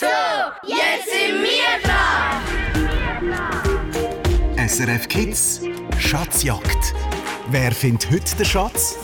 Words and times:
So, 0.00 0.06
jetzt 0.62 1.10
sind 1.10 1.42
wir 1.42 1.80
dran! 1.82 2.40
SRF 4.68 5.08
Kids 5.08 5.60
Schatzjagd. 5.98 6.94
Wer 7.48 7.72
findet 7.72 8.08
heute 8.12 8.36
den 8.36 8.44
Schatz? 8.44 8.96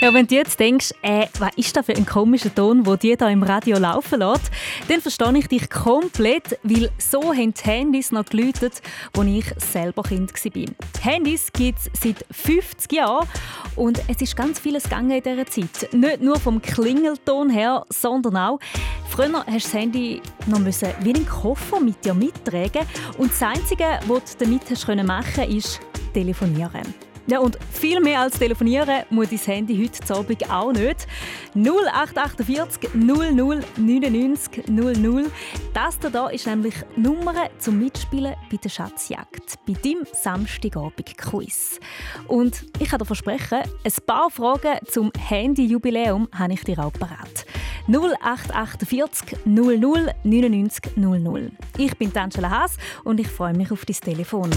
Ja, 0.00 0.14
wenn 0.14 0.28
du 0.28 0.36
jetzt 0.36 0.60
denkst, 0.60 0.92
äh, 1.02 1.26
was 1.40 1.50
ist 1.56 1.76
das 1.76 1.86
für 1.86 1.96
ein 1.96 2.06
komischer 2.06 2.54
Ton, 2.54 2.86
wo 2.86 2.94
die 2.94 3.16
da 3.16 3.28
im 3.28 3.42
Radio 3.42 3.78
laufen 3.78 4.20
lässt, 4.20 4.48
dann 4.86 5.00
verstehe 5.00 5.36
ich 5.36 5.48
dich 5.48 5.68
komplett, 5.68 6.56
weil 6.62 6.88
so 6.98 7.34
haben 7.34 7.52
die 7.52 7.64
Handys 7.64 8.12
noch 8.12 8.24
geläutet, 8.24 8.80
als 9.16 9.26
ich 9.26 9.44
selber 9.56 10.04
Kind 10.04 10.32
war. 10.32 10.74
Handys 11.00 11.52
gibt 11.52 11.80
es 11.80 11.90
seit 12.00 12.24
50 12.30 12.92
Jahren 12.92 13.26
und 13.74 14.00
es 14.06 14.22
ist 14.22 14.36
ganz 14.36 14.60
vieles 14.60 14.84
gegangen 14.84 15.10
in 15.10 15.22
dieser 15.22 15.46
Zeit. 15.46 15.92
Nicht 15.92 16.22
nur 16.22 16.38
vom 16.38 16.62
Klingelton 16.62 17.50
her, 17.50 17.84
sondern 17.88 18.36
auch, 18.36 18.60
früher 19.08 19.44
hast 19.46 19.48
du 19.48 19.52
das 19.52 19.74
Handy 19.74 20.22
noch 20.46 20.60
müssen 20.60 20.90
wie 21.00 21.12
einen 21.12 21.26
Koffer 21.26 21.80
mit 21.80 22.04
dir 22.04 22.14
mittragen 22.14 22.86
und 23.18 23.32
das 23.32 23.42
Einzige, 23.42 23.98
was 24.06 24.36
du 24.36 24.44
damit 24.44 25.04
machen 25.04 25.26
konntest, 25.34 25.48
ist 25.48 25.80
telefonieren. 26.14 27.07
Ja, 27.30 27.40
und 27.40 27.58
viel 27.70 28.00
mehr 28.00 28.22
als 28.22 28.38
telefonieren 28.38 29.04
muss 29.10 29.28
dein 29.28 29.38
Handy 29.38 29.76
heute 29.76 30.14
Abend 30.14 30.50
auch 30.50 30.72
nicht. 30.72 31.06
0848 31.54 32.94
00 32.94 33.60
99 33.76 34.66
00. 34.66 35.30
Das 35.74 35.98
hier 36.00 36.30
ist 36.30 36.46
nämlich 36.46 36.74
die 36.96 37.00
Nummer 37.02 37.50
zum 37.58 37.80
Mitspielen 37.80 38.34
bei 38.50 38.56
der 38.56 38.70
Schatzjagd, 38.70 39.58
bei 39.66 39.74
deinem 39.74 40.06
Samstagabend-Quiz. 40.10 41.80
Und 42.28 42.64
ich 42.78 42.88
kann 42.88 42.98
dir 42.98 43.04
versprechen, 43.04 43.58
ein 43.84 43.92
paar 44.06 44.30
Fragen 44.30 44.78
zum 44.86 45.12
Handy-Jubiläum 45.18 46.28
habe 46.32 46.54
ich 46.54 46.64
dir 46.64 46.78
auch 46.78 46.94
parat. 46.94 47.44
0848 47.88 49.44
00 49.44 50.14
99 50.24 50.96
00. 50.96 51.52
Ich 51.76 51.94
bin 51.98 52.16
Angela 52.16 52.48
Haas 52.48 52.78
und 53.04 53.20
ich 53.20 53.28
freue 53.28 53.52
mich 53.52 53.70
auf 53.70 53.84
dein 53.84 53.96
Telefon. 53.96 54.50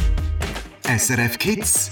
SRF 0.84 1.38
Kids 1.38 1.92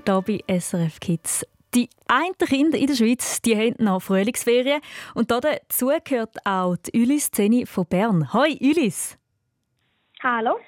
Sheeran 0.00 0.24
hier 0.26 0.40
bei 0.46 0.58
SRF 0.58 1.00
Kids. 1.00 1.46
Die 1.74 1.88
einen 2.08 2.36
Kinder 2.38 2.78
in 2.78 2.86
der 2.86 2.94
Schweiz 2.94 3.40
die 3.42 3.56
haben 3.56 3.74
noch 3.78 4.00
Frühlingsferien. 4.00 4.80
Und 5.14 5.30
dazu 5.30 5.90
gehört 6.04 6.44
auch 6.44 6.76
die 6.76 7.00
Ulis 7.00 7.30
Zeni 7.30 7.66
von 7.66 7.86
Bern. 7.86 8.32
Hoi 8.32 8.56
Ulis! 8.60 9.16
Hallo. 10.22 10.58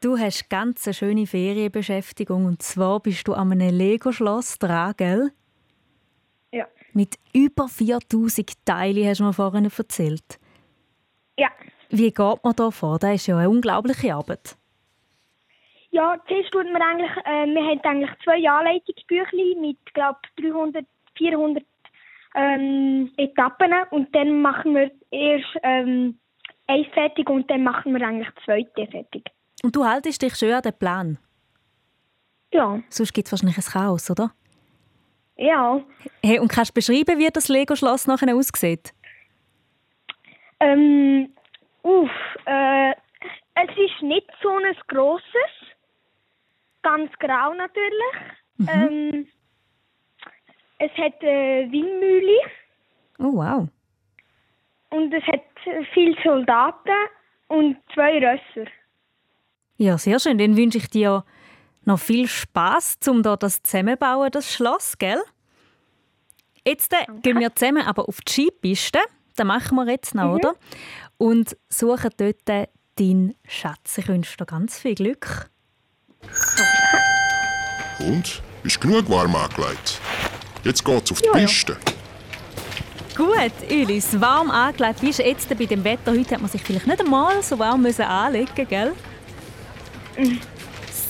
Du 0.00 0.18
hast 0.18 0.50
ganz 0.50 0.86
eine 0.86 0.94
schöne 0.94 1.26
Ferienbeschäftigung. 1.26 2.44
Und 2.44 2.62
zwar 2.62 3.00
bist 3.00 3.26
du 3.28 3.34
an 3.34 3.52
einem 3.52 3.74
Lego-Schloss 3.74 4.58
dran, 4.58 4.94
gell? 4.96 5.32
Ja. 6.50 6.66
Mit 6.92 7.18
über 7.32 7.68
4000 7.68 8.52
Teilen 8.64 9.08
hast 9.08 9.20
du 9.20 9.24
mir 9.24 9.32
vorhin 9.32 9.64
erzählt. 9.64 10.38
Ja. 11.38 11.48
Wie 11.88 12.10
geht 12.10 12.44
man 12.44 12.56
da 12.56 12.70
vor? 12.70 12.98
Das 12.98 13.14
ist 13.14 13.26
ja 13.26 13.38
eine 13.38 13.48
unglaubliche 13.48 14.14
Arbeit. 14.14 14.56
Ja, 15.92 16.16
zuerst 16.26 16.50
tut 16.50 16.72
man 16.72 16.80
eigentlich, 16.80 17.10
äh, 17.26 17.46
wir 17.46 17.62
haben 17.62 17.80
eigentlich 17.84 18.10
zwei 18.24 18.48
Anleitungsbüchlein 18.48 19.60
mit, 19.60 19.76
glaube 19.92 20.18
300, 20.40 20.86
400 21.16 21.64
ähm, 22.34 23.12
Etappen 23.18 23.72
und 23.90 24.14
dann 24.14 24.40
machen 24.40 24.74
wir 24.74 24.90
erst 25.10 25.54
ähm, 25.62 26.18
eins 26.66 26.86
fertig 26.94 27.28
und 27.28 27.50
dann 27.50 27.62
machen 27.62 27.92
wir 27.92 28.06
eigentlich 28.06 28.30
zweite 28.42 28.86
fertig. 28.90 29.24
Und 29.62 29.76
du 29.76 29.84
haltest 29.84 30.22
dich 30.22 30.34
schön 30.34 30.54
an 30.54 30.62
den 30.62 30.78
Plan? 30.78 31.18
Ja. 32.54 32.80
Sonst 32.88 33.12
gibt 33.12 33.28
es 33.28 33.32
wahrscheinlich 33.32 33.58
ein 33.58 33.72
Chaos, 33.72 34.10
oder? 34.10 34.32
Ja. 35.36 35.78
Hey, 36.22 36.38
und 36.38 36.48
kannst 36.48 36.70
du 36.70 36.74
beschreiben, 36.74 37.18
wie 37.18 37.28
das 37.28 37.48
Lego-Schloss 37.48 38.06
nachher 38.06 38.34
aussieht? 38.34 38.94
Ähm, 40.60 41.34
uff, 41.82 42.10
äh, 42.46 42.92
es 43.54 43.70
ist 43.76 44.02
nicht 44.02 44.30
so 44.42 44.50
ein 44.50 44.74
grosses, 44.88 45.71
ganz 46.82 47.10
grau 47.18 47.54
natürlich. 47.54 48.14
Mhm. 48.58 48.68
Ähm, 48.68 49.26
es 50.78 50.90
hat 50.98 51.20
eine 51.22 51.70
Windmühle 51.70 52.38
Oh, 53.18 53.34
wow. 53.36 53.68
und 54.90 55.12
es 55.14 55.22
hat 55.24 55.42
viele 55.94 56.16
Soldaten 56.24 56.90
und 57.48 57.76
zwei 57.94 58.18
Rösser. 58.18 58.68
Ja, 59.76 59.96
sehr 59.98 60.18
schön. 60.18 60.38
Dann 60.38 60.56
wünsche 60.56 60.78
ich 60.78 60.88
dir 60.90 61.24
noch 61.84 61.98
viel 61.98 62.26
Spaß, 62.28 62.98
um 63.08 63.22
da 63.22 63.36
das 63.36 63.62
zusammenbauen, 63.62 64.30
das 64.30 64.52
Schloss, 64.52 64.98
gell? 64.98 65.20
Jetzt 66.66 66.92
äh, 66.92 67.06
gehen 67.22 67.40
wir 67.40 67.54
zusammen 67.54 67.84
aber 67.86 68.08
auf 68.08 68.20
die 68.20 68.32
Skipiste. 68.32 69.00
Das 69.36 69.46
machen 69.46 69.76
wir 69.76 69.88
jetzt 69.90 70.14
noch, 70.14 70.34
oder? 70.34 70.54
Und 71.18 71.56
suchen 71.68 72.10
dort 72.16 72.48
äh, 72.48 72.66
deinen 72.98 73.34
Schatz. 73.46 73.98
Ich 73.98 74.08
wünsche 74.08 74.36
dir 74.36 74.46
ganz 74.46 74.78
viel 74.78 74.94
Glück. 74.94 75.50
Und? 77.98 78.42
Bist 78.62 78.80
genug 78.80 79.08
warm 79.08 79.34
angelegt? 79.34 80.00
Jetzt 80.64 80.84
geht's 80.84 81.10
auf 81.10 81.20
die 81.20 81.26
ja. 81.26 81.32
Piste. 81.32 81.76
Gut, 83.16 83.52
Ulis, 83.70 84.20
warm 84.20 84.50
angelegt 84.50 85.00
bist 85.00 85.18
du 85.18 85.22
jetzt 85.24 85.48
bei 85.48 85.66
dem 85.66 85.84
Wetter. 85.84 86.12
Heute 86.12 86.34
hat 86.34 86.40
man 86.40 86.50
sich 86.50 86.62
vielleicht 86.62 86.86
nicht 86.86 87.00
einmal 87.00 87.42
so 87.42 87.58
warm 87.58 87.82
müssen 87.82 88.02
anlegen 88.02 88.66
gell? 88.68 88.92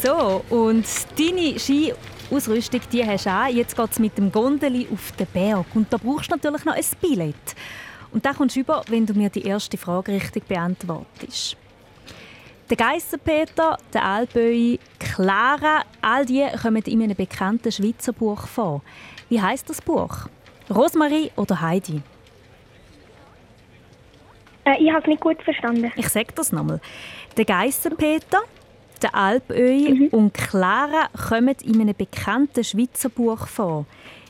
So, 0.03 0.45
und 0.51 0.85
deine 1.17 1.59
Skiausrüstung 1.59 2.81
die 2.91 3.07
hast 3.07 3.27
du 3.27 3.31
an. 3.31 3.55
Jetzt 3.55 3.77
geht 3.77 3.91
es 3.91 3.99
mit 3.99 4.19
dem 4.19 4.33
Gondeli 4.33 4.89
auf 4.93 5.13
den 5.13 5.27
Berg. 5.29 5.67
Und 5.75 5.93
da 5.93 5.97
brauchst 5.97 6.31
du 6.31 6.35
natürlich 6.35 6.65
noch 6.65 6.75
ein 6.75 6.85
Billett. 7.01 7.37
Und 8.11 8.25
da 8.25 8.33
kommst 8.33 8.57
du 8.57 8.61
über, 8.61 8.83
wenn 8.89 9.07
du 9.07 9.15
mir 9.15 9.31
die 9.31 9.47
erste 9.47 9.77
Frage 9.79 10.13
richtig 10.13 10.47
beantwortest. 10.49 11.57
Der 12.73 12.79
Geissenpeter, 12.79 13.77
der 13.93 14.03
Alpöi, 14.03 14.79
Clara, 14.99 15.83
all 16.01 16.25
die 16.25 16.43
kommen 16.63 16.83
in 16.87 17.03
einem 17.03 17.15
bekannten 17.15 17.71
Schweizer 17.71 18.15
Buch 18.15 18.47
vor. 18.47 18.81
Wie 19.29 19.43
heißt 19.43 19.69
das 19.69 19.83
Buch? 19.83 20.27
Rosmarie 20.71 21.31
oder 21.37 21.61
Heidi? 21.61 22.01
Äh, 24.65 24.83
ich 24.83 24.89
habe 24.89 25.03
es 25.03 25.07
nicht 25.07 25.21
gut 25.21 25.43
verstanden. 25.43 25.93
Ich 25.97 26.09
sage 26.09 26.33
das 26.35 26.51
nochmal. 26.51 26.81
Der 27.37 27.45
Geissenpeter, 27.45 28.41
der 29.03 29.15
Alpöi 29.15 30.09
und 30.11 30.33
Clara 30.33 31.09
kommen 31.29 31.57
in 31.63 31.79
einem 31.79 31.95
bekannten 31.95 32.65
Schweizer 32.65 33.11
Buch 33.11 33.49
vor. 33.49 33.85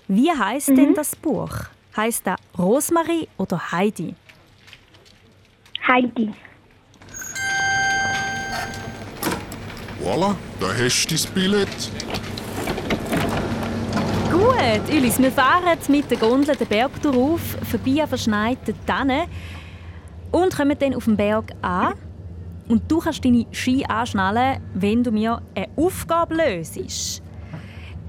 Wie 0.08 0.32
heißt 0.32 0.70
denn 0.70 0.94
das 0.94 1.14
Buch? 1.14 1.52
Heißt 1.96 2.26
das 2.26 2.40
Rosmarie 2.58 3.28
oder 3.38 3.70
Heidi? 3.70 4.16
Heidi. 5.86 6.32
Voilà, 10.04 10.34
da 10.58 10.66
hast 10.66 11.06
du 11.06 11.14
dein 11.14 11.32
Billett. 11.32 11.68
Gut, 14.32 14.96
Ulis, 14.96 15.20
wir 15.20 15.30
fahren 15.30 15.78
mit 15.88 16.10
der 16.10 16.18
Gondel 16.18 16.56
den 16.56 16.66
Berg 16.66 16.90
auf, 17.06 17.40
vorbei 17.70 18.02
an 18.02 18.08
verschneiten 18.08 18.74
Tannen 18.84 19.28
und 20.32 20.56
kommen 20.56 20.76
dann 20.76 20.96
auf 20.96 21.04
den 21.04 21.16
Berg 21.16 21.52
an. 21.62 21.94
Und 22.68 22.90
du 22.90 22.98
kannst 22.98 23.24
deine 23.24 23.46
Ski 23.52 23.84
anschnallen, 23.84 24.60
wenn 24.74 25.04
du 25.04 25.12
mir 25.12 25.40
eine 25.54 25.68
Aufgabe 25.76 26.34
löst. 26.34 27.22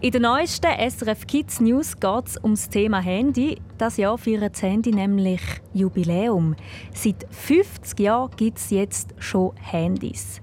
In 0.01 0.11
der 0.11 0.21
neuesten 0.21 0.71
SRF 0.89 1.27
Kids 1.27 1.59
News 1.59 1.99
geht 1.99 2.27
es 2.27 2.37
um 2.37 2.55
das 2.55 2.69
Thema 2.69 3.01
Handy. 3.01 3.61
Das 3.77 3.97
Jahr 3.97 4.17
feiert 4.17 4.55
das 4.55 4.63
Handy 4.63 4.91
nämlich 4.91 5.41
Jubiläum. 5.73 6.55
Seit 6.93 7.27
50 7.29 7.99
Jahren 7.99 8.31
gibt 8.35 8.57
es 8.57 8.71
jetzt 8.71 9.13
schon 9.19 9.51
Handys. 9.61 10.41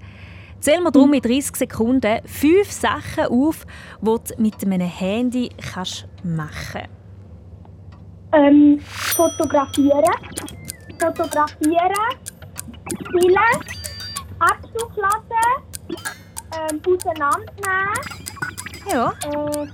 Zähl 0.61 0.79
mir 0.79 0.91
darum 0.91 1.11
in 1.13 1.21
30 1.21 1.55
Sekunden 1.55 2.19
fünf 2.25 2.71
Sachen 2.71 3.25
auf, 3.25 3.65
die 3.99 4.05
du 4.05 4.41
mit 4.41 4.63
einem 4.63 4.81
Handy 4.81 5.49
kannst 5.73 6.07
machen 6.23 6.83
Ähm, 8.31 8.79
fotografieren. 8.79 10.03
Fotografieren. 10.99 11.91
Spielen. 12.93 13.35
Abzug 14.39 14.91
lassen. 14.97 15.99
Ähm, 16.53 16.81
auseinandernehmen. 16.85 17.93
Ja. 18.91 19.13
Äh, 19.23 19.67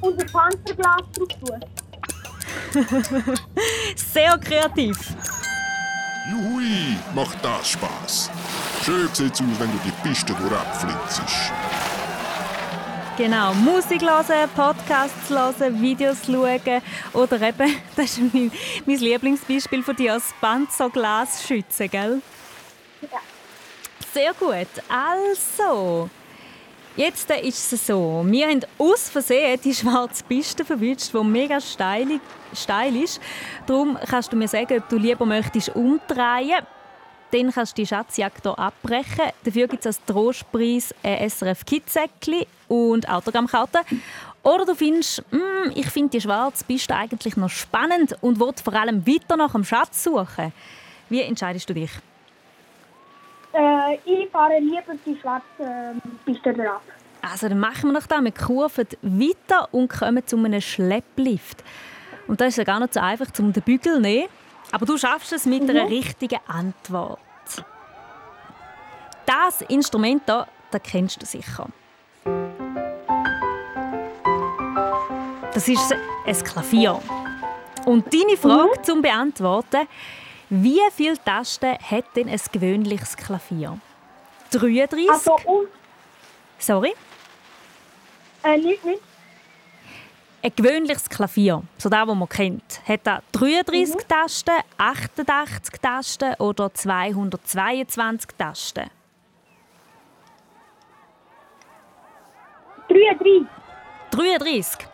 und 0.00 0.20
ein 0.20 0.26
Panzerglas 0.32 1.02
drauf 1.14 1.28
tun. 1.40 1.60
Sehr 3.94 4.38
kreativ. 4.38 5.14
Juhui, 6.30 6.96
macht 7.12 7.44
das 7.44 7.70
Spaß. 7.70 8.30
Schön 8.84 9.08
sieht's 9.12 9.40
aus, 9.40 9.48
wenn 9.58 9.72
du 9.72 9.78
die 9.84 10.08
Piste 10.08 10.32
durchflitzest. 10.32 11.52
Genau, 13.16 13.52
Musik 13.54 14.02
hören, 14.02 14.48
Podcasts 14.54 15.28
hören, 15.28 15.82
Videos 15.82 16.18
schauen 16.24 16.82
oder 17.12 17.40
eben, 17.42 17.74
das 17.96 18.16
ist 18.16 18.32
mein, 18.32 18.52
mein 18.86 18.98
Lieblingsbeispiel 18.98 19.82
von 19.82 19.96
dir, 19.96 20.14
das 20.14 20.32
Panzerglas 20.40 21.44
schützen, 21.44 21.90
gell? 21.90 22.22
Ja. 23.02 23.18
Sehr 24.14 24.32
gut. 24.34 24.68
Also, 24.88 26.08
jetzt 26.96 27.30
ist 27.30 27.72
es 27.72 27.86
so, 27.86 28.22
wir 28.26 28.48
haben 28.48 28.60
aus 28.78 29.08
Versehen 29.08 29.60
die 29.62 29.74
schwarze 29.74 30.24
Piste 30.24 30.64
verwünscht, 30.64 31.12
die 31.12 31.24
mega 31.24 31.60
steil, 31.60 32.20
steil 32.54 32.96
ist. 32.96 33.20
Darum 33.66 33.98
kannst 34.08 34.32
du 34.32 34.36
mir 34.36 34.48
sagen, 34.48 34.78
ob 34.78 34.88
du 34.88 34.96
lieber 34.96 35.26
möchtest 35.26 35.70
umdrehen 35.74 36.66
dann 37.32 37.52
kannst 37.52 37.76
du 37.78 37.82
die 37.82 37.86
Schatzjagd 37.86 38.42
hier 38.42 38.58
abbrechen. 38.58 39.30
Dafür 39.44 39.68
gibt 39.68 39.86
es 39.86 39.86
als 39.86 40.04
Trostpreis 40.04 40.94
ein 41.02 41.30
SRF 41.30 41.64
Kids-Säckchen 41.64 42.44
und 42.68 43.08
Autogrammkarten. 43.08 43.82
Oder 44.42 44.64
du 44.64 44.74
findest, 44.74 45.22
«Mm, 45.30 45.70
ich 45.74 45.86
finde 45.90 46.10
die 46.10 46.20
schwarze 46.20 46.64
Piste 46.64 46.94
eigentlich 46.94 47.36
noch 47.36 47.50
spannend 47.50 48.16
und 48.20 48.40
will 48.40 48.52
vor 48.62 48.74
allem 48.74 49.06
weiter 49.06 49.36
nach 49.36 49.52
dem 49.52 49.64
Schatz 49.64 50.02
suchen. 50.02 50.52
Wie 51.08 51.20
entscheidest 51.20 51.68
du 51.68 51.74
dich? 51.74 51.90
Äh, 53.52 53.94
ich 54.04 54.30
fahre 54.30 54.58
lieber 54.60 54.94
die 55.04 55.18
schwarze 55.20 55.44
ähm, 55.60 56.00
Piste 56.24 56.52
drauf. 56.52 56.82
Also 57.22 57.48
dann 57.48 57.58
machen 57.58 57.90
wir 57.90 57.92
noch 57.92 58.06
da. 58.06 58.20
Wir 58.20 58.32
kurven 58.32 58.86
weiter 59.02 59.68
und 59.72 59.88
kommen 59.88 60.26
zu 60.26 60.36
einem 60.36 60.60
Schlepplift. 60.60 61.62
Und 62.26 62.40
das 62.40 62.48
ist 62.48 62.56
ja 62.58 62.64
gar 62.64 62.80
nicht 62.80 62.94
so 62.94 63.00
einfach, 63.00 63.26
um 63.38 63.52
den 63.52 63.62
Bügel 63.62 63.94
zu 63.94 64.00
nehmen. 64.00 64.28
Aber 64.72 64.86
du 64.86 64.96
schaffst 64.96 65.32
es 65.32 65.46
mit 65.46 65.68
einer 65.68 65.88
richtigen 65.88 66.38
Antwort. 66.46 67.18
Das 69.26 69.62
Instrument 69.62 70.22
hier, 70.26 70.46
das 70.70 70.82
kennst 70.82 71.20
du 71.20 71.26
sicher. 71.26 71.66
Das 75.52 75.68
ist 75.68 75.92
ein 76.26 76.44
Klavier. 76.44 77.00
Und 77.84 78.12
deine 78.14 78.36
Frage 78.36 78.82
zum 78.82 79.02
Beantworten, 79.02 79.88
wie 80.50 80.80
viele 80.92 81.16
Tasten 81.22 81.78
hat 81.78 82.04
denn 82.16 82.28
ein 82.28 82.40
gewöhnliches 82.52 83.16
Klavier? 83.16 83.78
33? 84.50 85.08
Also, 85.10 85.38
und, 85.46 85.68
Sorry? 86.58 86.92
äh, 88.42 88.56
nicht, 88.56 88.84
nicht. 88.84 89.00
Ein 90.42 90.52
gewöhnliches 90.56 91.08
Klavier, 91.08 91.62
so 91.76 91.88
das, 91.88 92.06
das 92.06 92.16
man 92.16 92.28
kennt, 92.28 92.80
hat 92.88 93.00
da 93.04 93.22
33 93.32 94.06
Tasten, 94.08 94.54
88 94.78 95.80
Tasten 95.80 96.34
oder 96.38 96.72
222 96.72 98.30
Tasten? 98.36 98.90
33. 102.88 103.46
33. 104.10 104.89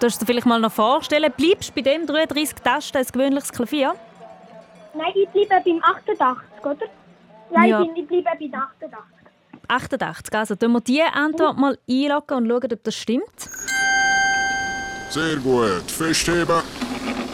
Darfst 0.00 0.20
du 0.20 0.24
dir 0.24 0.26
vielleicht 0.32 0.46
mal 0.46 0.60
noch 0.60 0.72
vorstellen, 0.72 1.32
bleibst 1.36 1.70
du 1.70 1.74
bei 1.74 1.80
dem 1.82 2.06
33 2.06 2.54
Tasten 2.62 2.98
ein 2.98 3.06
gewöhnliches 3.06 3.50
Klavier? 3.52 3.94
Nein, 4.94 5.12
ich 5.14 5.28
bleibe 5.30 5.62
beim 5.64 5.82
88, 5.82 6.64
oder? 6.64 6.76
Ja, 7.54 7.64
Ja. 7.64 7.82
ich, 7.82 7.92
bin, 7.94 8.02
ich 8.04 8.08
bleibe 8.24 8.48
bei 8.48 8.58
88. 8.58 8.98
88. 9.68 10.34
Also 10.34 10.54
tun 10.54 10.72
wir 10.72 10.80
diese 10.80 11.12
Antwort 11.12 11.56
mal 11.58 11.78
einloggen 11.88 12.36
und 12.38 12.48
schauen, 12.48 12.72
ob 12.72 12.84
das 12.84 12.94
stimmt. 12.94 13.50
Sehr 15.10 15.36
gut. 15.36 15.90
Festheben. 15.90 16.62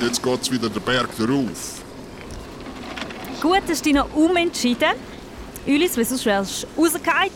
Jetzt 0.01 0.23
geht's 0.23 0.51
wieder 0.51 0.69
den 0.69 0.83
Berg 0.83 1.09
darauf. 1.19 1.83
Gut, 3.41 3.63
hast 3.69 3.81
du 3.85 3.91
dich 3.91 3.95
noch 3.95 4.13
umentschieden. 4.15 4.93
Ulis, 5.67 5.95
sonst 5.95 6.25
wärst 6.25 6.63
du 6.77 6.81
rausgefallen. 6.81 7.31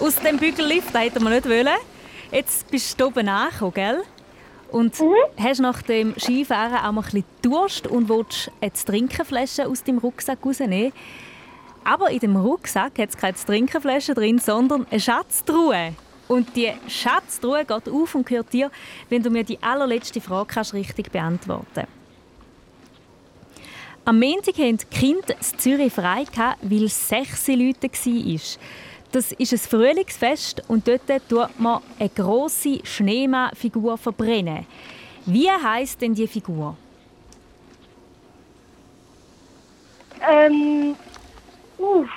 Aus 0.00 0.14
dem 0.16 0.36
Bügellift, 0.36 0.94
das 0.94 1.02
hätten 1.02 1.22
wir 1.24 1.30
nicht 1.30 1.48
wollen. 1.48 1.76
Jetzt 2.30 2.70
bist 2.70 3.00
du 3.00 3.06
oben 3.06 3.28
angekommen, 3.28 3.72
gell? 3.74 4.02
Und 4.70 4.94
hast 5.38 5.60
nach 5.60 5.82
dem 5.82 6.14
Skifahren 6.18 6.74
auch 6.74 6.92
mal 6.92 7.00
ein 7.00 7.04
bisschen 7.04 7.24
Durst 7.42 7.86
und 7.86 8.08
willst 8.08 8.50
eine 8.60 8.72
Trinkenflasche 8.72 9.66
aus 9.66 9.82
dem 9.82 9.98
Rucksack 9.98 10.38
rausnehmen. 10.44 10.92
Aber 11.84 12.10
in 12.10 12.18
dem 12.18 12.36
Rucksack 12.36 12.98
hat 12.98 13.08
es 13.08 13.16
keine 13.16 13.34
Trinkenflasche 13.34 14.14
drin, 14.14 14.38
sondern 14.38 14.86
eine 14.90 15.00
Schatztruhe. 15.00 15.94
Und 16.28 16.54
die 16.54 16.70
Schatztruhe 16.86 17.64
geht 17.64 17.88
auf 17.88 18.14
und 18.14 18.26
gehört 18.26 18.52
dir, 18.52 18.70
wenn 19.08 19.22
du 19.22 19.30
mir 19.30 19.44
die 19.44 19.62
allerletzte 19.62 20.20
Frage 20.20 20.52
kannst 20.52 20.74
richtig 20.74 21.10
beantworten 21.10 21.66
kannst. 21.74 21.88
Am 24.04 24.18
Montag 24.18 24.56
hatten 24.56 24.78
die 24.78 24.86
Kinder 24.86 25.34
in 25.34 25.58
Zürich 25.58 25.92
frei, 25.92 26.24
weil 26.62 26.84
es 26.84 27.08
sechs 27.08 27.46
Leute 27.48 27.88
waren. 27.88 28.40
Das 29.10 29.32
ist 29.32 29.52
ein 29.52 29.58
Frühlingsfest 29.58 30.62
und 30.68 30.86
dort 30.86 31.06
tut 31.28 31.58
man 31.58 31.80
eine 31.98 32.10
grosse 32.10 32.80
Schneemann-Figur 32.84 33.96
verbrennen. 33.96 34.66
Wie 35.24 35.50
heisst 35.50 36.00
denn 36.02 36.14
die 36.14 36.26
Figur? 36.26 36.76
Ähm, 40.28 40.94
uff. 41.78 42.08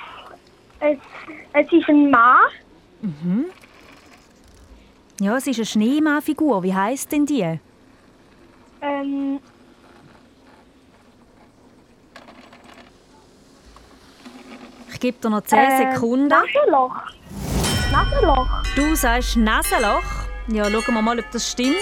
Es, 0.80 0.98
es 1.52 1.72
ist 1.72 1.88
ein 1.88 2.10
Mann. 2.10 2.50
Ja, 5.20 5.36
es 5.36 5.46
ist 5.46 5.58
eine 5.58 5.66
Schneemann-Figur. 5.66 6.62
Wie 6.62 6.74
heisst 6.74 7.12
denn 7.12 7.24
die? 7.24 7.58
Ähm, 8.82 9.38
gebe 15.02 15.18
dir 15.18 15.30
noch 15.30 15.42
10 15.42 15.58
äh, 15.58 15.94
Sekunden. 15.94 16.28
Nasenloch. 16.28 16.94
Nasenloch. 17.90 18.48
Du 18.76 18.94
sagst 18.94 19.36
Nasenloch. 19.36 20.04
Ja, 20.48 20.70
schauen 20.70 20.94
wir 20.94 21.02
mal, 21.02 21.18
ob 21.18 21.30
das 21.32 21.50
stimmt. 21.50 21.76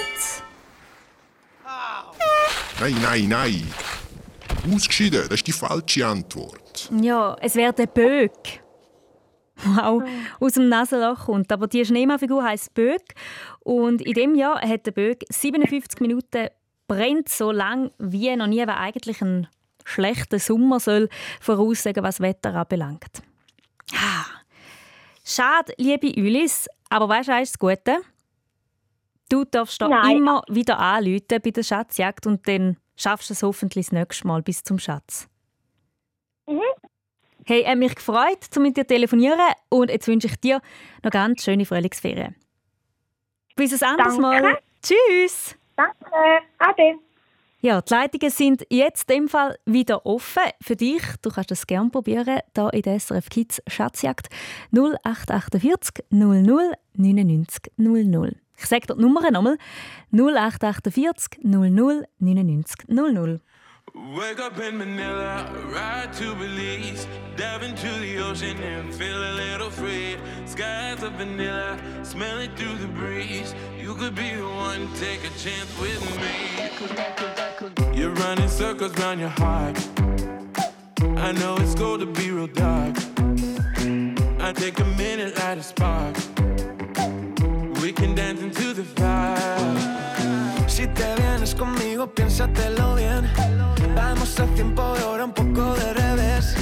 Nein, 2.80 2.96
nein, 3.02 3.28
nein. 3.28 3.72
Ausgeschieden, 4.74 5.22
das 5.24 5.34
ist 5.34 5.46
die 5.46 5.52
falsche 5.52 6.06
Antwort. 6.06 6.90
Ja, 6.98 7.36
es 7.40 7.54
wäre 7.54 7.74
der 7.74 7.86
Böck. 7.86 8.62
Wow, 9.62 10.02
aus 10.40 10.52
dem 10.54 10.70
Nasenloch 10.70 11.26
kommt. 11.26 11.52
Aber 11.52 11.66
die 11.66 11.84
Schneemann-Figur 11.84 12.42
heisst 12.42 12.72
Böck. 12.72 13.14
Und 13.60 14.00
in 14.00 14.14
dem 14.14 14.34
Jahr 14.34 14.62
hat 14.62 14.86
der 14.86 14.92
Böck 14.92 15.24
57 15.28 16.00
Minuten 16.00 16.48
brennt 16.88 17.28
so 17.28 17.52
lang 17.52 17.90
wie 17.98 18.34
noch 18.34 18.46
nie, 18.46 18.66
weil 18.66 18.70
eigentlich 18.70 19.20
ein 19.20 19.46
schlechter 19.90 20.38
Sommer 20.38 20.80
soll 20.80 21.08
voraussagen, 21.40 22.02
was 22.02 22.20
Wetter 22.20 22.54
anbelangt. 22.54 23.22
Ah. 23.94 24.26
Schade, 25.24 25.72
liebe 25.76 26.08
Ulis, 26.20 26.66
aber 26.88 27.08
weißt 27.08 27.28
du, 27.28 27.32
das 27.32 27.58
Gute? 27.58 27.98
Du 29.28 29.44
darfst 29.44 29.80
da 29.80 29.88
Nein. 29.88 30.18
immer 30.18 30.42
wieder 30.48 30.78
anrufen 30.78 31.40
bei 31.42 31.50
der 31.50 31.62
Schatzjagd 31.62 32.26
und 32.26 32.48
dann 32.48 32.76
schaffst 32.96 33.30
du 33.30 33.34
es 33.34 33.42
hoffentlich 33.42 33.86
das 33.86 33.92
nächste 33.92 34.26
Mal 34.26 34.42
bis 34.42 34.64
zum 34.64 34.78
Schatz. 34.78 35.28
Mhm. 36.46 36.60
Hey, 37.46 37.64
hat 37.64 37.78
mich 37.78 37.94
gefreut, 37.94 38.48
um 38.56 38.62
mit 38.62 38.76
dir 38.76 38.82
zu 38.82 38.88
telefonieren 38.88 39.40
und 39.68 39.90
jetzt 39.90 40.08
wünsche 40.08 40.26
ich 40.26 40.36
dir 40.40 40.60
noch 41.02 41.10
ganz 41.10 41.44
schöne 41.44 41.64
Frühlingsferien. 41.64 42.34
Bis 43.56 43.82
ein 43.82 43.88
anderes 43.90 44.16
Danke. 44.16 44.42
Mal. 44.42 44.58
Tschüss! 44.82 45.56
Danke. 45.76 46.42
Ade. 46.58 46.98
Ja, 47.62 47.82
die 47.82 47.92
Leitungen 47.92 48.30
sind 48.30 48.66
jetzt 48.70 49.10
dem 49.10 49.28
Fall 49.28 49.58
wieder 49.66 50.06
offen 50.06 50.44
für 50.62 50.76
dich. 50.76 51.02
Du 51.20 51.28
kannst 51.28 51.52
es 51.52 51.66
gerne 51.66 51.90
probieren, 51.90 52.40
hier 52.54 52.72
in 52.72 52.80
der 52.80 52.98
SRF 52.98 53.28
Kids 53.28 53.60
Schatzjagd 53.66 54.28
0848 54.72 56.06
00 56.08 56.72
99 56.94 57.70
00. 57.76 58.36
Ich 58.56 58.64
sage 58.64 58.86
dir 58.86 58.94
die 58.94 59.02
Nummer 59.02 59.30
nochmal. 59.30 59.58
0848 60.10 61.40
00 61.42 62.06
99 62.18 62.88
00. 62.88 63.40
Wake 63.94 64.38
up 64.38 64.58
in 64.60 64.78
Manila, 64.78 65.46
ride 65.72 66.12
to 66.14 66.34
Belize, 66.36 67.06
dive 67.36 67.62
into 67.62 67.90
the 68.00 68.18
ocean 68.18 68.56
and 68.62 68.94
feel 68.94 69.16
a 69.16 69.32
little 69.32 69.70
free. 69.70 70.16
Skies 70.46 71.02
of 71.02 71.12
vanilla, 71.14 71.76
smell 72.04 72.38
it 72.38 72.56
through 72.56 72.76
the 72.78 72.86
breeze. 72.86 73.54
You 73.78 73.94
could 73.94 74.14
be 74.14 74.34
the 74.34 74.46
one, 74.46 74.88
take 74.94 75.24
a 75.24 75.30
chance 75.38 75.76
with 75.80 76.00
me. 76.20 77.98
You're 77.98 78.12
running 78.12 78.48
circles 78.48 78.96
round 78.98 79.20
your 79.20 79.30
heart. 79.30 79.76
I 81.16 81.32
know 81.32 81.56
it's 81.58 81.74
going 81.74 82.00
to 82.00 82.06
be 82.06 82.30
real 82.30 82.46
dark. 82.46 82.96
I 84.40 84.52
take 84.52 84.78
a 84.78 84.84
minute, 84.96 85.36
light 85.38 85.58
a 85.58 85.62
spark. 85.62 86.16
We 87.82 87.92
can 87.92 88.14
dance 88.14 88.40
into 88.40 88.72
the 88.72 88.84
fire. 88.84 90.68
Si 90.68 90.86
te 90.86 91.14
vienes 91.16 91.54
conmigo, 91.54 92.06
piénsatelo 92.14 92.94
bien. 92.96 93.59
Vamos 94.36 94.52
a 94.52 94.54
tiempo 94.54 94.94
de 94.94 95.02
hora, 95.02 95.24
un 95.24 95.32
poco 95.32 95.74
de 95.74 95.92
revés. 95.92 96.54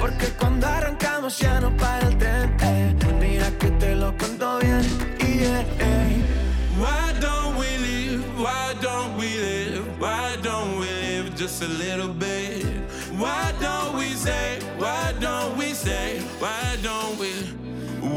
Porque 0.00 0.26
cuando 0.38 0.66
arrancamos 0.66 1.38
ya 1.38 1.60
no 1.60 1.70
para 1.76 2.08
el 2.08 2.18
tren. 2.18 2.56
eh. 2.60 2.94
Mira 3.20 3.50
que 3.58 3.70
te 3.70 3.94
lo 3.94 4.16
cuento 4.18 4.58
bien. 4.58 4.82
Y 5.20 5.44
eh. 5.44 5.64
Why 6.76 7.12
don't 7.20 7.56
we 7.56 7.78
live? 7.78 8.24
Why 8.36 8.74
don't 8.80 9.16
we 9.16 9.28
live? 9.28 9.84
Why 10.00 10.36
don't 10.42 10.80
we 10.80 10.86
live 10.86 11.36
just 11.36 11.62
a 11.62 11.68
little 11.68 12.08
bit? 12.12 12.64
Why 13.16 13.52
don't 13.60 13.96
we 13.96 14.14
say? 14.16 14.58
Why 14.78 15.12
don't 15.20 15.56
we 15.56 15.72
say? 15.72 16.20
Why 16.40 16.76
don't 16.82 17.16
we 17.18 17.30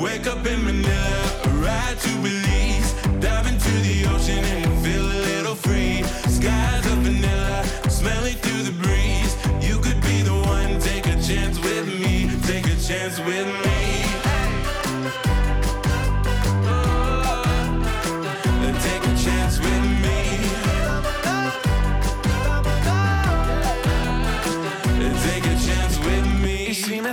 wake 0.01 0.25
up 0.27 0.45
in 0.47 0.63
Manila, 0.65 1.21
ride 1.61 1.99
to 1.99 2.09
Belize, 2.23 2.93
dive 3.19 3.47
into 3.47 3.71
the 3.83 4.07
ocean 4.13 4.43
and 4.43 4.83
feel 4.83 5.05
a 5.05 5.36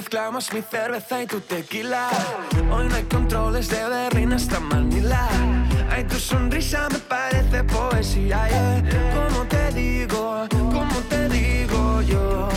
Mezclamos 0.05 0.53
mi 0.53 0.61
cerveza 0.61 1.23
y 1.23 1.27
tu 1.27 1.41
tequila. 1.41 2.11
Hoy 2.71 2.89
no 2.89 2.95
hay 2.95 3.05
controles 3.05 3.71
de 3.71 3.89
Berlín 3.89 4.35
hasta 4.35 4.61
Manila. 4.61 5.27
Ay, 5.91 6.05
tu 6.05 6.17
sonrisa 6.17 6.91
me 6.91 6.99
parece 6.99 7.65
poesía. 7.65 8.47
Yeah. 8.47 8.83
¿Cómo 9.15 9.47
te 9.47 9.73
digo? 9.73 10.47
¿Cómo 10.51 10.97
te 11.09 11.27
digo 11.31 12.03
yo? 12.03 12.49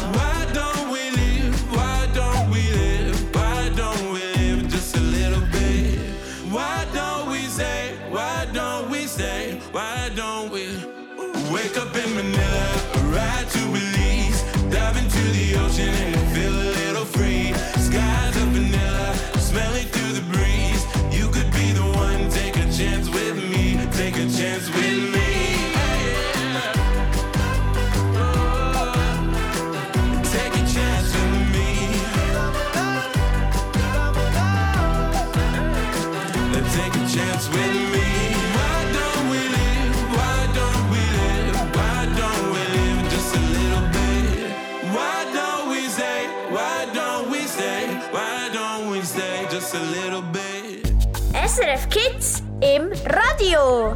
im 52.78 52.92
Radio. 53.06 53.96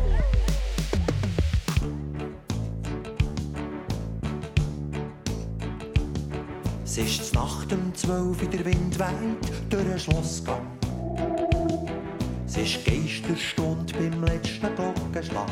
Es 6.83 6.97
ist 6.97 7.35
Nacht 7.35 7.71
um 7.71 7.93
zwölf, 7.93 8.37
der 8.49 8.65
Wind 8.65 8.97
weht 8.97 9.69
durch 9.69 9.83
den 9.83 9.99
Schlossgang. 9.99 10.65
Es 12.47 12.57
ist 12.57 12.83
Geisterstunde 12.83 13.93
beim 13.93 14.23
letzten 14.23 14.75
Glockenschlag. 14.75 15.47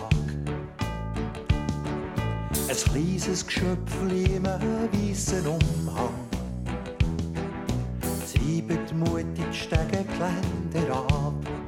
Ein 2.68 2.76
kleines 2.76 3.46
Geschöpfli 3.46 4.24
im 4.38 4.46
weißen 4.46 5.46
Umhang. 5.46 6.14
Sie 8.26 8.64
die 8.64 8.94
mutig 8.96 9.28
die 9.38 9.54
Stegengeländer 9.54 10.96
ab. 10.96 11.59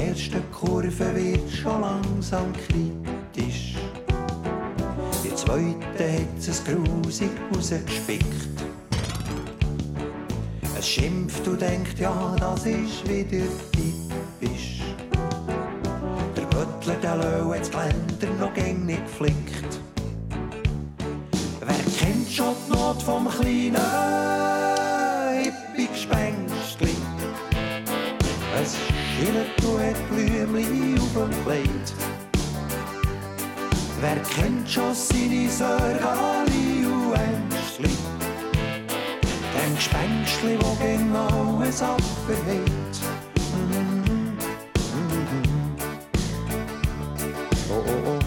In 0.00 0.06
der 0.06 0.14
ersten 0.14 0.50
Kurve 0.50 1.14
wird 1.14 1.50
schon 1.50 1.82
langsam 1.82 2.54
kritisch. 2.54 3.76
In 5.22 5.28
der 5.28 5.36
zweiten 5.36 5.76
hat 5.92 6.38
es 6.38 6.64
grusig 6.64 7.28
rausgespickt. 7.54 8.64
Es 10.78 10.88
schimpft 10.88 11.46
und 11.46 11.60
denkt, 11.60 11.98
ja, 11.98 12.34
das 12.40 12.64
ist 12.64 13.06
wieder 13.06 13.44
typisch. 13.72 14.80
Der 16.34 16.46
Böttler, 16.46 16.94
der 17.02 17.16
Löwe, 17.16 17.58
das 17.58 17.70
Geländer 17.70 18.40
noch 18.40 18.54
gäng 18.54 18.86
nicht 18.86 19.04
geflickt. 19.04 19.80
Wer 21.60 21.76
kennt 21.98 22.30
schon 22.30 22.54
die 22.66 22.72
Not 22.72 23.02
vom 23.02 23.28
kleinen 23.28 23.99
Wer 34.12 34.22
kennt 34.22 34.68
schon 34.68 34.92
seine 34.92 35.48
Sorgali 35.48 36.84
und 36.84 37.14
Ängstli? 37.14 37.96
Dem 39.54 39.76
Gespenstli, 39.76 40.58
wo 40.60 40.74
gegen 40.82 41.14
alles 41.14 41.80
abverhält. 41.80 42.96
Mhm. 43.54 44.36
Oh, 47.70 47.84
oh, 47.86 48.08
oh. 48.08 48.18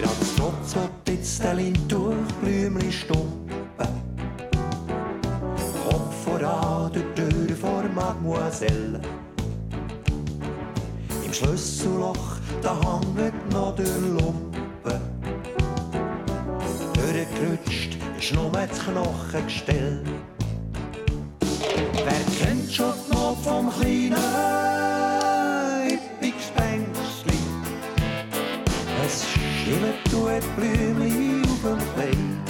Grad 0.00 0.16
trotz 0.38 0.76
ob 0.76 1.08
jetzt 1.10 1.42
der 1.42 1.52
Lind 1.52 1.92
durch 1.92 2.32
Blümli 2.40 2.90
stumpen. 2.90 3.92
Kopf 5.90 6.24
voran 6.24 6.90
durch 6.90 7.04
die 7.14 7.46
Tür 7.46 7.56
vor 7.56 7.84
Mademoiselle. 7.94 8.98
Knochengestell. 18.92 20.02
Wer 21.40 22.24
kennt 22.38 22.70
schon 22.70 22.92
die 23.08 23.14
Not 23.14 23.38
vom 23.42 23.72
kleinen 23.72 24.16
Hippie-Gespenstli? 25.88 27.38
Es 29.06 29.24
schillert 29.32 30.12
und 30.12 30.28
hat 30.30 30.56
Blümchen 30.56 31.42
auf 31.42 31.62
dem 31.64 31.80
Kleid. 31.94 32.46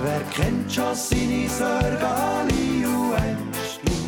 Wer 0.00 0.22
kennt 0.32 0.72
schon 0.72 0.94
seine 0.94 1.48
Sorgali 1.48 2.86
und 2.86 3.14
Ängstli? 3.14 3.98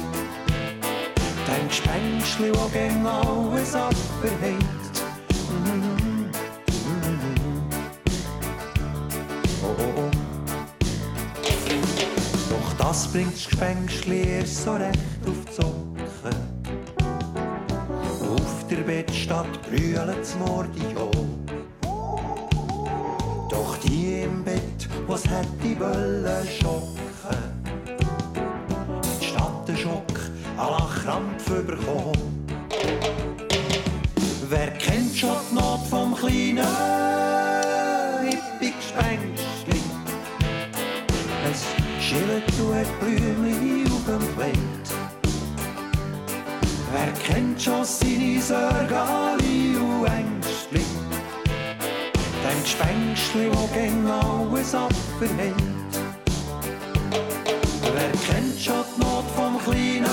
Dein 1.48 1.66
Gespenstli, 1.68 2.52
wo 2.54 2.68
gegen 2.68 3.04
alles 3.04 3.74
abverhält. 3.74 4.77
Das 12.88 13.06
bringt 13.08 13.34
das 13.34 13.46
Gespenstli 13.46 14.22
erst 14.38 14.64
so 14.64 14.72
recht 14.72 14.98
auf 15.26 15.44
die 15.46 15.52
Socken. 15.52 16.38
Auf 18.34 18.66
der 18.70 18.76
Bettstatt 18.76 19.60
brüllt 19.68 20.18
das 20.20 20.34
Mordion. 20.36 21.46
Doch 23.50 23.76
die 23.84 24.22
im 24.22 24.42
Bett, 24.42 24.88
was 25.06 25.22
hätte 25.26 25.78
wollen 25.78 26.48
schocken, 26.48 26.96
hat 27.24 29.22
statt 29.22 29.68
den 29.68 29.76
Schock 29.76 30.14
à 30.56 30.88
Krampf 31.02 31.44
bekommen. 31.44 32.46
Wer 34.48 34.70
kennt 34.78 35.14
schon 35.14 35.36
die 35.50 35.54
Not 35.56 35.80
vom 35.90 36.14
kleinen 36.14 36.66
Hippie-Gespenstli? 38.24 39.27
Hat 42.46 43.00
Blümchen 43.00 43.92
auf 43.92 44.04
dem 44.06 44.36
Kleid. 44.36 44.86
Wer 46.92 47.12
kennt 47.26 47.60
schon 47.60 47.84
seine 47.84 48.40
Sorgali 48.40 49.76
und 49.76 50.06
Ängstli? 50.06 50.84
Dem 52.44 52.62
Gespenstli, 52.62 53.50
wo 53.52 53.66
gegen 53.74 54.08
alles 54.08 54.74
abverhält. 54.74 55.54
Wer 57.82 58.12
kennt 58.26 58.60
schon 58.60 58.84
die 58.96 59.00
Not 59.00 59.24
vom 59.34 59.58
kleinen 59.64 60.06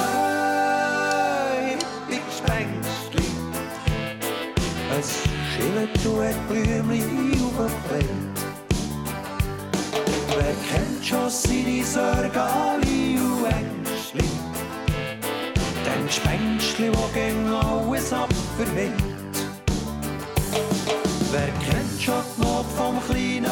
Hippie-Gespenstli? 1.68 3.28
Es 5.00 5.10
schillert 5.54 6.06
und 6.06 6.20
hat 6.28 6.40
Blümchen 6.50 7.42
auf. 7.58 7.72
Wer 10.38 10.56
kennt 10.70 10.85
schon 11.06 11.30
seine 11.30 11.84
Sorgali 11.84 13.20
und 13.20 13.46
Ängstli? 13.46 14.28
Dem 15.86 16.08
Gespenstli, 16.08 16.90
wo 16.94 17.08
gegen 17.14 17.48
alles 17.48 18.12
abverhält. 18.12 18.94
Wer 21.32 21.48
kennt 21.64 22.02
schon 22.02 22.24
die 22.38 22.42
Not 22.42 22.66
vom 22.76 23.00
kleinen 23.08 23.46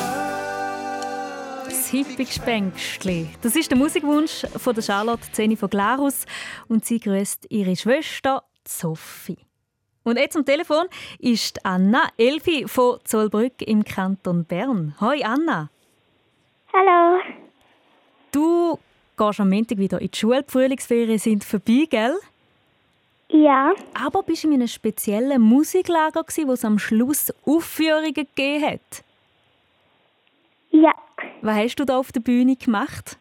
Das 1.65 1.89
Hippie-Gespenstli. 1.89 3.29
Das 3.41 3.55
ist 3.55 3.69
der 3.69 3.77
Musikwunsch 3.77 4.45
von 4.57 4.73
der 4.73 4.81
Charlotte 4.81 5.31
Zeni 5.31 5.55
von 5.55 5.69
Glarus 5.69 6.25
und 6.67 6.85
sie 6.85 6.99
grüßt 6.99 7.47
ihre 7.49 7.75
Schwester 7.75 8.43
Sophie. 8.67 9.37
Und 10.03 10.17
jetzt 10.17 10.35
am 10.35 10.45
Telefon 10.45 10.87
ist 11.19 11.63
Anna 11.65 12.07
Elfi 12.17 12.67
von 12.67 12.99
Zollbrück 13.03 13.61
im 13.61 13.83
Kanton 13.83 14.43
Bern. 14.45 14.95
Hoi 14.99 15.21
Anna. 15.23 15.69
Hallo. 16.73 17.42
Du 18.33 18.77
gehst 19.15 19.39
am 19.39 19.49
Montag 19.49 19.77
wieder 19.77 20.01
in 20.01 20.09
die 20.11 20.17
Schule. 20.17 20.43
Die 20.43 20.51
Frühlingsferien 20.51 21.19
sind 21.19 21.43
vorbei, 21.45 21.85
gell? 21.89 22.15
Ja, 23.29 23.71
Aber 23.93 24.21
bist 24.23 24.43
du 24.43 24.47
in 24.49 24.55
einem 24.55 24.67
speziellen 24.67 25.41
Musiklager, 25.41 26.23
wo 26.45 26.51
es 26.51 26.65
am 26.65 26.77
Schluss 26.77 27.31
Aufführungen 27.45 28.13
gegeben 28.13 28.65
hat? 28.65 29.03
ja. 30.71 30.91
Was 31.41 31.55
hast 31.57 31.75
du 31.75 31.85
da 31.85 31.97
auf 31.97 32.11
der 32.11 32.21
Bühne 32.21 32.55
gemacht? 32.55 33.17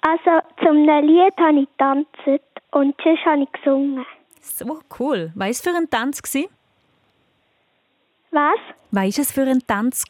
Also 0.00 0.40
zum 0.64 0.76
Lied 0.84 1.36
habe 1.38 1.60
ich 1.60 1.68
getanzt 1.68 2.42
und 2.72 2.94
sonst 3.02 3.24
habe 3.24 3.42
ich 3.42 3.52
gesungen. 3.52 4.04
So 4.40 4.80
cool. 4.98 5.32
Was 5.34 5.40
war 5.40 5.48
es 5.48 5.60
für 5.60 5.76
ein 5.76 5.88
Tanz? 5.90 6.22
Was? 6.22 6.42
Was 8.32 8.58
war 8.92 9.04
es 9.06 9.32
für 9.32 9.42
ein 9.42 9.62
Tanz? 9.66 10.04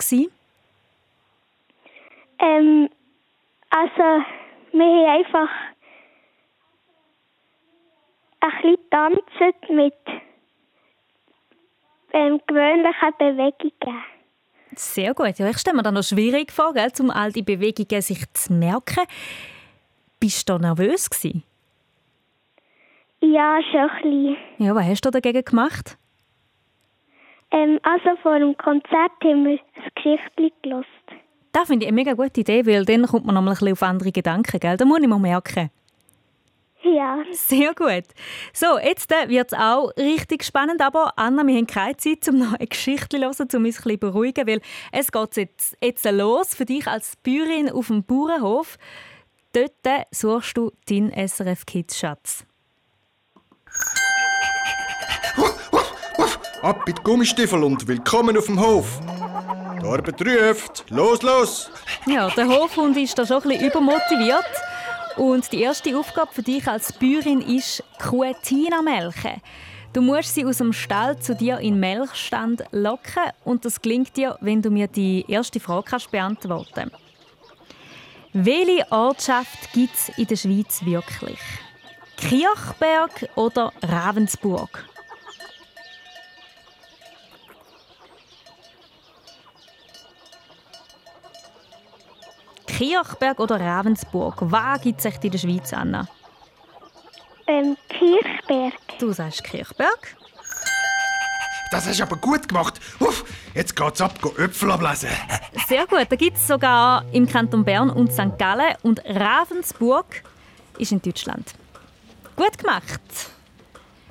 Ähm, 2.38 2.88
also 3.70 4.24
wir 4.72 4.84
haben 4.84 5.18
einfach 5.18 5.50
ein 8.40 8.50
bisschen 8.50 8.76
getanzt 8.76 9.70
mit 9.70 9.94
ähm, 12.12 12.40
gewöhnlichen 12.46 13.12
Bewegungen. 13.18 14.04
Sehr 14.74 15.14
gut. 15.14 15.38
Ja, 15.38 15.48
ich 15.48 15.58
stelle 15.58 15.76
mir 15.76 15.82
das 15.82 15.92
noch 15.92 16.02
schwierig 16.02 16.52
vor, 16.52 16.72
gell, 16.72 16.90
um 17.00 17.10
all 17.10 17.32
die 17.32 17.42
Bewegungen 17.42 18.02
sich 18.02 18.32
zu 18.32 18.52
merken. 18.52 19.04
Bist 20.20 20.48
du 20.48 20.58
nervös 20.58 21.10
gsi? 21.10 21.42
Ja, 23.20 23.60
schon 23.70 23.80
ein 23.80 24.02
bisschen. 24.02 24.36
Ja, 24.58 24.74
was 24.74 24.86
hast 24.86 25.04
du 25.04 25.10
dagegen 25.10 25.44
gemacht? 25.44 25.98
Ähm, 27.50 27.80
also 27.82 28.16
vor 28.22 28.38
dem 28.38 28.56
Konzert 28.56 29.12
haben 29.24 29.44
wir 29.44 29.58
ein 29.58 29.90
Geschichtchen 29.94 30.50
gelost. 30.62 30.88
Das 31.52 31.66
finde 31.66 31.84
ich 31.84 31.88
eine 31.88 31.94
mega 31.94 32.12
gute 32.14 32.40
Idee, 32.40 32.66
weil 32.66 32.84
dann 32.84 33.06
kommt 33.06 33.24
man 33.24 33.34
noch 33.34 33.42
mal 33.42 33.50
ein 33.50 33.54
bisschen 33.54 33.72
auf 33.72 33.82
andere 33.82 34.12
Gedanken. 34.12 34.60
Gell? 34.60 34.76
Das 34.76 34.86
muss 34.86 35.00
ich 35.00 35.08
mir 35.08 35.18
merken. 35.18 35.70
Ja, 36.82 37.18
Sehr 37.32 37.74
gut. 37.74 38.04
So, 38.52 38.78
jetzt 38.78 39.10
äh, 39.10 39.28
wird 39.28 39.52
es 39.52 39.58
auch 39.58 39.90
richtig 39.96 40.44
spannend, 40.44 40.80
aber 40.80 41.12
Anna, 41.16 41.44
wir 41.44 41.56
haben 41.56 41.66
keine 41.66 41.96
Zeit, 41.96 42.28
um 42.28 42.38
noch 42.38 42.54
eine 42.54 42.66
Geschichte 42.66 43.08
zu 43.08 43.18
hören, 43.18 43.24
um 43.24 43.40
uns 43.40 43.54
ein 43.54 43.62
bisschen 43.64 43.92
zu 43.92 43.98
beruhigen, 43.98 44.46
weil 44.46 44.60
es 44.92 45.10
geht 45.10 45.36
jetzt, 45.36 45.76
jetzt 45.82 46.04
los 46.10 46.54
für 46.54 46.64
dich 46.64 46.86
als 46.86 47.16
Bäuerin 47.16 47.70
auf 47.70 47.88
dem 47.88 48.04
Bauernhof. 48.04 48.78
Dort 49.52 50.06
suchst 50.12 50.56
du 50.56 50.72
deinen 50.88 51.10
SRF-Kids-Schatz. 51.12 52.44
Ab 56.62 56.82
mit 56.86 57.02
Gummistiefel 57.02 57.62
und 57.64 57.86
willkommen 57.88 58.36
auf 58.36 58.46
dem 58.46 58.60
Hof. 58.60 59.00
Da 59.80 59.88
Arbeit. 59.88 60.84
Los, 60.90 61.22
los! 61.22 61.70
Ja, 62.06 62.28
der 62.30 62.48
Hofhund 62.48 62.96
ist 62.96 63.18
da 63.18 63.26
schon 63.26 63.42
ein 63.42 63.48
bisschen 63.48 63.66
übermotiviert. 63.66 64.44
Und 65.16 65.50
die 65.52 65.62
erste 65.62 65.96
Aufgabe 65.96 66.32
für 66.32 66.42
dich 66.42 66.66
als 66.66 66.92
Bäuerin 66.92 67.40
ist 67.40 67.82
Kuh 68.00 68.32
Tina 68.42 68.82
melken. 68.82 69.40
Du 69.92 70.00
musst 70.00 70.34
sie 70.34 70.44
aus 70.44 70.58
dem 70.58 70.72
Stall 70.72 71.18
zu 71.18 71.34
dir 71.34 71.58
in 71.58 71.74
den 71.74 71.80
Melkstand 71.80 72.64
locken 72.72 73.32
und 73.44 73.64
das 73.64 73.80
gelingt 73.80 74.16
dir, 74.16 74.36
wenn 74.40 74.62
du 74.62 74.70
mir 74.70 74.86
die 74.86 75.24
erste 75.26 75.60
Frage 75.60 75.90
kannst 75.90 76.10
beantworten 76.10 76.90
Welche 78.32 78.86
Ortschaft 78.90 79.72
gibt 79.72 79.94
es 79.94 80.10
in 80.18 80.26
der 80.26 80.36
Schweiz 80.36 80.84
wirklich? 80.84 81.40
Kirchberg 82.16 83.28
oder 83.34 83.72
Ravensburg? 83.82 84.84
Kirchberg 92.78 93.40
oder 93.40 93.58
Ravensburg? 93.58 94.36
Was 94.38 94.80
gibt 94.82 95.04
es 95.04 95.12
in 95.20 95.30
der 95.32 95.38
Schweiz, 95.38 95.72
Anna? 95.72 96.06
Ähm, 97.48 97.76
Kirchberg. 97.88 98.72
Du 99.00 99.10
sagst 99.10 99.42
Kirchberg. 99.42 100.16
Das 101.72 101.88
hast 101.88 101.98
du 101.98 102.04
aber 102.04 102.14
gut 102.18 102.46
gemacht. 102.46 102.80
Uff, 103.00 103.24
jetzt 103.52 103.74
geht's 103.74 104.00
ab, 104.00 104.20
go 104.20 104.32
Äpfel 104.38 104.70
ablesen. 104.70 105.08
Sehr 105.66 105.88
gut. 105.88 106.06
Da 106.08 106.14
gibt 106.14 106.36
es 106.36 106.46
sogar 106.46 107.04
im 107.10 107.26
Kanton 107.26 107.64
Bern 107.64 107.90
und 107.90 108.12
St. 108.12 108.38
Gallen. 108.38 108.76
Und 108.82 109.02
Ravensburg 109.04 110.22
ist 110.78 110.92
in 110.92 111.02
Deutschland. 111.02 111.54
Gut 112.36 112.56
gemacht. 112.58 113.00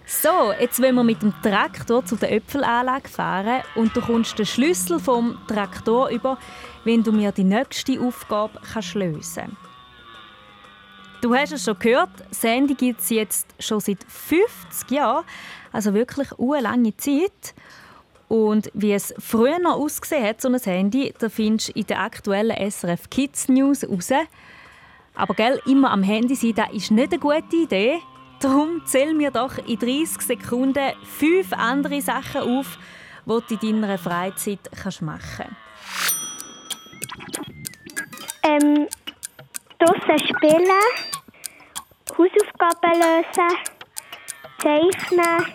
So, 0.10 0.54
jetzt 0.58 0.82
wollen 0.82 0.96
wir 0.96 1.04
mit 1.04 1.22
dem 1.22 1.34
Traktor 1.42 2.06
zu 2.06 2.16
der 2.16 2.32
Äpfelanlage 2.32 3.10
fahren 3.10 3.62
und 3.76 3.94
du 3.94 4.00
kommst 4.00 4.40
den 4.40 4.46
Schlüssel 4.46 5.00
vom 5.00 5.38
Traktor 5.50 6.08
über, 6.08 6.38
wenn 6.86 7.04
du 7.04 7.12
mir 7.12 7.34
die 7.34 7.44
nächste 7.44 8.00
Aufgabe 8.00 8.58
kannst 8.72 8.96
lösen 8.96 9.58
Du 11.20 11.36
hast 11.36 11.52
es 11.52 11.66
schon 11.66 11.78
gehört, 11.78 12.10
Sandy 12.32 12.76
gibt 12.76 13.02
es 13.02 13.10
jetzt 13.10 13.54
schon 13.60 13.82
seit 13.82 14.02
50 14.08 14.92
Jahren, 14.92 15.26
also 15.74 15.94
wirklich 15.94 16.30
eine 16.40 16.62
lange 16.62 16.96
Zeit. 16.96 17.54
Und 18.30 18.72
wie 18.74 18.94
es 18.94 19.14
früher 19.20 19.60
noch 19.60 19.76
ausgesehen 19.76 20.26
hat, 20.26 20.40
so 20.40 20.48
ein 20.48 20.56
Handy, 20.58 21.14
da 21.20 21.28
findest 21.28 21.76
du 21.76 21.80
in 21.80 21.88
der 21.88 22.00
aktuellen 22.00 22.72
SRF 22.72 23.10
Kids 23.10 23.50
News 23.50 23.84
raus. 23.84 24.12
Aber 25.16 25.34
gell, 25.34 25.62
immer 25.66 25.92
am 25.92 26.04
Handy 26.04 26.36
sein, 26.36 26.54
das 26.56 26.72
ist 26.72 26.92
nicht 26.92 27.12
eine 27.12 27.20
gute 27.20 27.58
Idee. 27.58 28.00
Darum 28.40 28.86
zähl 28.86 29.14
mir 29.14 29.32
doch 29.32 29.58
in 29.58 29.80
30 29.80 30.22
Sekunden 30.22 30.94
fünf 31.04 31.54
andere 31.54 32.02
Sachen 32.02 32.42
auf, 32.42 32.78
die 33.50 33.58
du 33.58 33.68
in 33.68 33.82
deiner 33.82 33.98
Freizeit 33.98 34.60
kannst 34.82 35.02
machen 35.02 35.56
Ähm, 38.44 38.88
draussen 39.80 40.20
spielen, 40.20 40.72
Hausaufgaben 42.12 42.94
lösen, 42.94 43.58
zeichnen, 44.62 45.46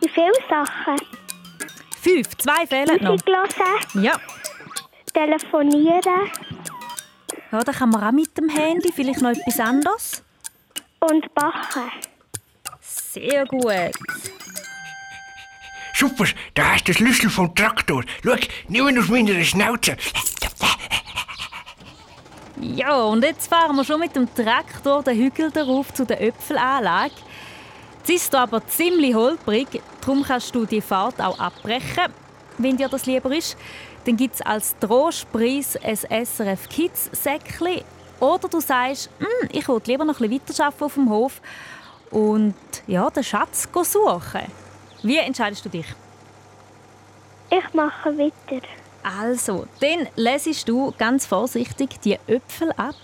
wie 0.00 0.08
viele 0.08 0.32
Sachen. 0.48 0.96
Fünf, 2.00 2.36
zwei 2.38 2.66
fehlen 2.66 3.02
noch. 3.02 3.10
Musik 3.10 3.28
hören, 3.28 4.02
Ja. 4.04 4.18
telefonieren 5.12 6.30
ja, 7.52 7.60
da 7.64 7.72
kann 7.72 7.90
man 7.90 8.04
auch 8.04 8.12
mit 8.12 8.36
dem 8.38 8.48
Handy 8.48 8.92
vielleicht 8.92 9.22
noch 9.22 9.30
etwas 9.30 9.58
anderes. 9.58 10.22
Und 11.00 11.34
backen. 11.34 11.90
Sehr 12.80 13.44
gut. 13.46 13.92
Super, 15.94 16.24
da 16.54 16.72
hast 16.72 16.88
du 16.88 16.92
den 16.92 16.94
Schlüssel 16.94 17.30
vom 17.30 17.54
Traktor. 17.54 18.04
Schau, 18.24 18.36
nimm 18.68 18.88
ihn 18.88 18.98
aus 18.98 19.08
meiner 19.08 19.44
Schnauze. 19.44 19.96
Ja, 22.60 23.02
und 23.04 23.24
jetzt 23.24 23.48
fahren 23.48 23.76
wir 23.76 23.84
schon 23.84 24.00
mit 24.00 24.14
dem 24.14 24.32
Traktor 24.34 25.02
den 25.02 25.16
Hügel 25.16 25.50
darauf 25.50 25.92
zu 25.92 26.04
der 26.04 26.20
Äpfelanlage. 26.22 27.14
Jetzt 27.98 28.10
ist 28.10 28.34
es 28.34 28.40
aber 28.40 28.66
ziemlich 28.66 29.14
holprig, 29.14 29.82
darum 30.00 30.22
kannst 30.22 30.54
du 30.54 30.64
die 30.64 30.80
Fahrt 30.80 31.20
auch 31.20 31.38
abbrechen, 31.38 32.12
wenn 32.58 32.76
dir 32.76 32.88
das 32.88 33.06
lieber 33.06 33.34
ist. 33.34 33.56
Dann 34.04 34.16
gibt 34.16 34.36
es 34.36 34.42
als 34.42 34.74
Trostpreis 34.78 35.76
ein 35.76 36.24
SRF 36.24 36.68
Kids 36.68 37.10
Säckchen. 37.12 37.82
Oder 38.20 38.48
du 38.48 38.60
sagst, 38.60 39.10
«Hm, 39.18 39.48
ich 39.50 39.66
will 39.66 39.80
lieber 39.86 40.04
noch 40.04 40.20
ein 40.20 40.28
bisschen 40.28 40.46
weiterarbeiten 40.48 40.84
auf 40.84 40.94
dem 40.94 41.10
Hof 41.10 41.40
und 42.10 42.54
ja, 42.86 43.08
den 43.10 43.24
Schatz 43.24 43.68
suchen. 43.72 44.42
Wie 45.02 45.16
entscheidest 45.16 45.64
du 45.64 45.70
dich? 45.70 45.86
Ich 47.50 47.74
mache 47.74 48.16
weiter. 48.16 48.66
Also, 49.02 49.66
dann 49.80 50.06
lesest 50.16 50.68
du 50.68 50.92
ganz 50.98 51.24
vorsichtig 51.24 52.00
die 52.02 52.18
Äpfel 52.26 52.70
ab 52.72 52.96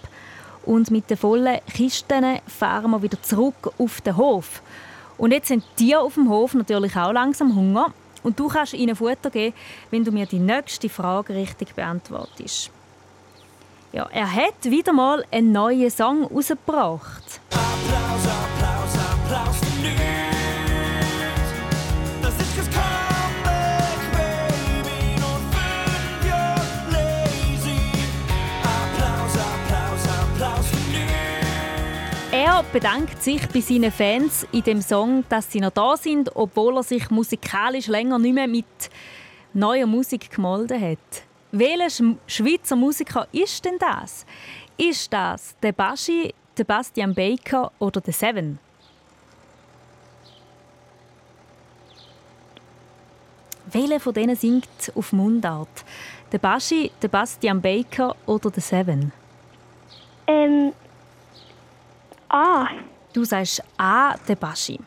und 0.64 0.90
mit 0.90 1.08
den 1.08 1.16
vollen 1.16 1.60
Kisten 1.72 2.40
fahren 2.46 2.90
wir 2.90 3.02
wieder 3.02 3.20
zurück 3.22 3.72
auf 3.78 4.00
den 4.02 4.16
Hof. 4.16 4.60
Und 5.16 5.32
jetzt 5.32 5.48
sind 5.48 5.64
die 5.78 5.96
auf 5.96 6.14
dem 6.14 6.28
Hof 6.28 6.52
natürlich 6.52 6.94
auch 6.96 7.12
langsam 7.12 7.56
Hunger 7.56 7.92
und 8.22 8.38
du 8.38 8.48
kannst 8.48 8.74
ihnen 8.74 8.94
Futter 8.94 9.30
geben, 9.30 9.56
wenn 9.90 10.04
du 10.04 10.12
mir 10.12 10.26
die 10.26 10.38
nächste 10.38 10.90
Frage 10.90 11.34
richtig 11.34 11.74
beantwortest. 11.74 12.70
Ja, 13.92 14.08
er 14.12 14.30
hat 14.30 14.64
wieder 14.64 14.92
mal 14.92 15.24
einen 15.30 15.52
neuen 15.52 15.90
Song 15.90 16.24
rausgebracht. 16.24 17.40
Applaus, 17.50 18.26
Applaus, 18.26 18.94
Applaus 18.98 19.56
für 19.58 19.80
nichts. 19.80 19.96
Das 22.20 22.34
ist 22.34 22.58
das 22.58 22.66
Comeback, 22.66 24.00
Baby, 24.12 25.14
und 25.14 25.44
fünf 25.54 26.26
Jahre 26.28 26.60
lazy. 26.90 27.80
Applaus, 28.62 29.34
Applaus, 29.38 30.04
Applaus 30.20 30.66
für 30.66 30.90
nichts. 30.90 32.32
Er 32.32 32.64
bedankt 32.72 33.22
sich 33.22 33.48
bei 33.48 33.60
seinen 33.60 33.92
Fans 33.92 34.46
in 34.52 34.62
dem 34.64 34.82
Song, 34.82 35.24
dass 35.28 35.50
sie 35.50 35.60
noch 35.60 35.70
da 35.70 35.96
sind, 35.96 36.34
obwohl 36.36 36.76
er 36.76 36.82
sich 36.82 37.08
musikalisch 37.10 37.86
länger 37.86 38.18
nicht 38.18 38.34
mehr 38.34 38.48
mit 38.48 38.66
neuer 39.54 39.86
Musik 39.86 40.30
gemolden 40.30 40.78
hat. 40.82 41.25
Welcher 41.58 41.86
Sch- 41.86 42.16
Schweizer 42.26 42.76
Musiker 42.76 43.26
ist 43.32 43.64
denn 43.64 43.78
das? 43.78 44.26
Ist 44.76 45.12
das 45.12 45.54
der 45.62 45.72
Baschi, 45.72 46.34
der 46.58 46.64
Bastian 46.64 47.14
Baker 47.14 47.72
oder 47.78 48.00
der 48.00 48.12
Seven? 48.12 48.58
Welcher 53.72 54.00
von 54.00 54.14
denen 54.14 54.36
singt 54.36 54.92
auf 54.94 55.12
Mundart? 55.12 55.84
Der 56.30 56.38
Baschi, 56.38 56.90
der 57.02 57.08
Bastian 57.08 57.60
Baker 57.60 58.14
oder 58.26 58.50
der 58.50 58.62
Seven? 58.62 59.12
Ähm, 60.26 60.72
A. 62.28 62.66
Du 63.12 63.24
sagst 63.24 63.62
A, 63.78 64.14
der 64.28 64.36
Baschi. 64.36 64.78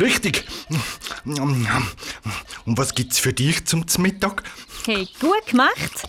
Richtig. 0.00 0.44
Und 2.66 2.78
was 2.78 2.94
gibt's 2.94 3.18
für 3.18 3.32
dich 3.32 3.66
zum 3.66 3.84
Mittag? 3.98 4.42
Hey, 4.86 5.08
gut 5.20 5.46
gemacht. 5.46 6.06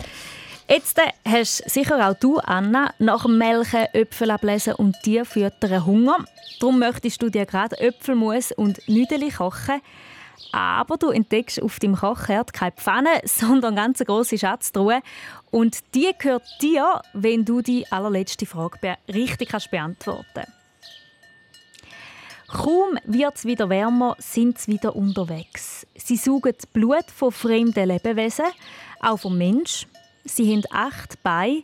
Jetzt 0.68 0.98
äh, 0.98 1.12
hast 1.24 1.58
sicher 1.70 2.08
auch 2.08 2.18
du, 2.18 2.38
Anna, 2.38 2.92
nach 2.98 3.22
dem 3.22 3.38
Melken 3.38 3.86
Äpfel 3.92 4.30
ablesen 4.30 4.74
und 4.74 4.96
dir 5.04 5.24
füttern 5.24 5.86
Hunger. 5.86 6.24
Darum 6.58 6.78
möchtest 6.78 7.22
du 7.22 7.30
dir 7.30 7.46
gerade 7.46 7.78
Äpfelmus 7.78 8.50
und 8.52 8.80
Nüdeli 8.88 9.30
kochen. 9.30 9.80
Aber 10.52 10.96
du 10.96 11.10
entdeckst 11.10 11.62
auf 11.62 11.78
dem 11.78 11.94
Kochherd 11.94 12.52
keine 12.52 12.72
Pfanne, 12.72 13.20
sondern 13.24 13.76
ganz 13.76 14.00
eine 14.00 14.06
grosse 14.06 14.38
Schatztruhe. 14.38 15.02
Und 15.50 15.78
die 15.94 16.10
gehört 16.18 16.44
dir, 16.60 17.00
wenn 17.12 17.44
du 17.44 17.60
die 17.60 17.86
allerletzte 17.92 18.46
Frage 18.46 18.96
richtig 19.08 19.50
kannst 19.50 19.70
beantworten 19.70 20.55
Kaum 22.48 22.98
wird 23.04 23.36
es 23.36 23.44
wieder 23.44 23.68
wärmer, 23.68 24.16
sind 24.18 24.58
sie 24.58 24.72
wieder 24.72 24.94
unterwegs. 24.94 25.86
Sie 25.96 26.16
saugen 26.16 26.52
das 26.56 26.66
Blut 26.66 27.10
von 27.14 27.32
fremden 27.32 27.88
Lebewesen, 27.88 28.46
auch 29.00 29.18
vom 29.18 29.36
Mensch. 29.36 29.86
Sie 30.24 30.52
haben 30.52 30.62
acht 30.70 31.22
Beine 31.22 31.62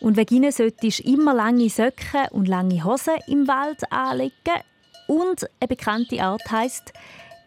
und 0.00 0.16
wegen 0.16 0.36
ihnen 0.36 0.52
solltest 0.52 1.00
du 1.00 1.10
immer 1.10 1.34
lange 1.34 1.68
Söcke 1.68 2.28
und 2.30 2.46
lange 2.46 2.84
Hosen 2.84 3.14
im 3.26 3.48
Wald 3.48 3.80
anlegen. 3.92 4.62
Und 5.06 5.48
eine 5.60 5.68
bekannte 5.68 6.22
Art 6.22 6.48
heißt 6.50 6.92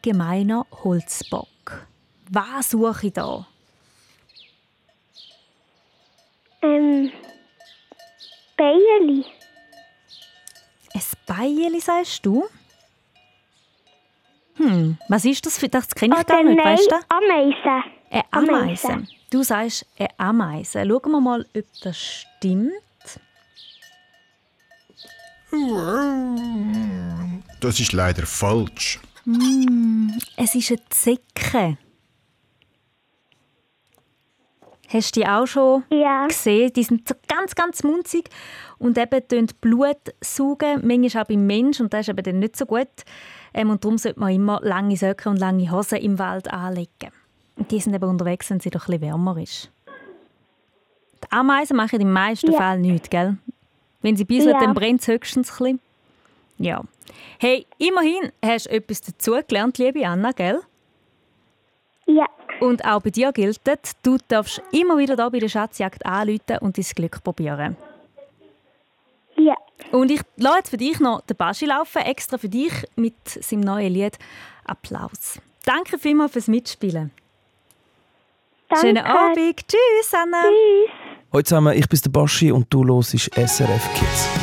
gemeiner 0.01 0.65
Holzbock. 0.83 1.87
Was 2.29 2.71
suche 2.71 3.07
ich 3.07 3.13
da? 3.13 3.47
Ähm, 6.61 7.11
Beierli. 8.57 9.25
Ein 10.93 11.01
Beili, 11.25 11.79
sagst 11.79 12.25
du? 12.25 12.45
Hm, 14.63 14.97
was 15.09 15.25
ist 15.25 15.45
das 15.45 15.57
für 15.57 15.69
das 15.69 15.89
kenne 15.89 16.15
ich 16.19 16.25
gar 16.25 16.43
nicht, 16.43 16.63
weißt 16.63 16.91
du? 16.91 16.95
Ameisen. 17.09 17.83
Eine 18.09 18.23
Ameise. 18.31 19.07
Du 19.29 19.43
sagst 19.43 19.85
eine 19.97 20.09
Ameise. 20.17 20.85
Schauen 20.87 21.11
wir 21.11 21.21
mal, 21.21 21.45
ob 21.55 21.65
das 21.81 21.97
stimmt. 21.97 22.71
Das 27.59 27.79
ist 27.79 27.93
leider 27.93 28.25
falsch. 28.25 28.99
Hm, 29.25 30.19
es 30.37 30.55
ist 30.55 30.71
eine 30.71 30.79
Zecke. 30.89 31.77
Hast 34.93 35.15
du 35.15 35.21
die 35.21 35.27
auch 35.27 35.47
schon 35.47 35.83
Ja. 35.89 36.27
gesehen? 36.27 36.71
Die 36.73 36.83
sind 36.83 37.07
so 37.07 37.15
ganz, 37.27 37.55
ganz 37.55 37.83
munzig 37.83 38.29
und 38.77 38.97
eben 38.97 39.27
tun 39.27 39.47
Blut 39.59 39.97
saugen, 40.21 40.85
manchmal 40.87 41.23
auch 41.23 41.27
beim 41.27 41.47
Mensch 41.47 41.79
und 41.81 41.91
das 41.93 42.01
ist 42.01 42.09
eben 42.09 42.23
dann 42.23 42.39
nicht 42.39 42.55
so 42.55 42.65
gut. 42.65 42.87
Ähm, 43.55 43.69
und 43.71 43.83
darum 43.83 43.97
sollte 43.97 44.19
man 44.19 44.33
immer 44.33 44.59
lange 44.63 44.95
Söcke 44.95 45.29
und 45.29 45.37
lange 45.37 45.71
Hosen 45.71 45.97
im 45.99 46.19
Wald 46.19 46.51
anlegen. 46.53 47.11
Und 47.55 47.71
die 47.71 47.79
sind 47.79 47.93
eben 47.93 48.09
unterwegs, 48.09 48.49
wenn 48.49 48.57
es 48.57 48.65
wieder 48.65 48.79
ein 48.79 48.85
bisschen 48.85 49.01
wärmer 49.01 49.37
ist. 49.37 49.71
Die 51.23 51.31
Ameisen 51.31 51.77
machen 51.77 51.99
im 52.01 52.11
meisten 52.11 52.51
Ja. 52.51 52.57
Fall 52.59 52.79
nichts, 52.79 53.09
gell? 53.09 53.37
Wenn 54.01 54.15
sie 54.17 54.25
bisseln, 54.25 54.53
Ja. 54.55 54.59
dann 54.59 54.73
brennt 54.73 55.01
es 55.01 55.07
höchstens 55.07 55.49
ein 55.51 55.57
bisschen. 55.57 55.79
Ja. 56.57 56.81
Hey, 57.39 57.65
immerhin 57.77 58.31
hast 58.43 58.65
du 58.67 58.71
etwas 58.71 59.01
dazugelernt, 59.01 59.77
liebe 59.77 60.05
Anna, 60.05 60.31
gell? 60.31 60.59
Ja. 62.05 62.25
Und 62.59 62.85
auch 62.85 63.01
bei 63.01 63.09
dir 63.09 63.31
gilt, 63.31 63.59
du 64.03 64.17
darfst 64.27 64.61
immer 64.71 64.97
wieder 64.97 65.15
da 65.15 65.29
bei 65.29 65.39
der 65.39 65.49
Schatzjagd 65.49 66.05
anrufen 66.05 66.57
und 66.61 66.77
dein 66.77 66.85
Glück 66.95 67.23
probieren. 67.23 67.75
Ja. 69.35 69.55
Und 69.91 70.11
ich 70.11 70.21
lasse 70.37 70.57
jetzt 70.57 70.69
für 70.69 70.77
dich 70.77 70.99
noch 70.99 71.21
den 71.21 71.35
Baschi 71.35 71.65
laufen, 71.65 72.01
extra 72.03 72.37
für 72.37 72.49
dich 72.49 72.73
mit 72.95 73.15
seinem 73.27 73.61
neuen 73.61 73.93
Lied 73.93 74.17
Applaus. 74.65 75.39
Danke 75.65 75.97
vielmals 75.97 76.31
fürs 76.33 76.47
Mitspielen. 76.47 77.11
Danke. 78.69 78.87
Schönen 78.87 79.03
Abend. 79.03 79.67
Tschüss, 79.67 80.13
Anna. 80.13 80.41
Tschüss. 80.41 81.03
Hallo 81.31 81.43
zusammen, 81.43 81.77
ich 81.77 81.87
bin 81.89 81.99
der 81.99 82.09
Baschi 82.11 82.51
und 82.51 82.71
du 82.71 82.85
hörst 82.85 83.11
SRF 83.11 83.93
Kids. 83.95 84.42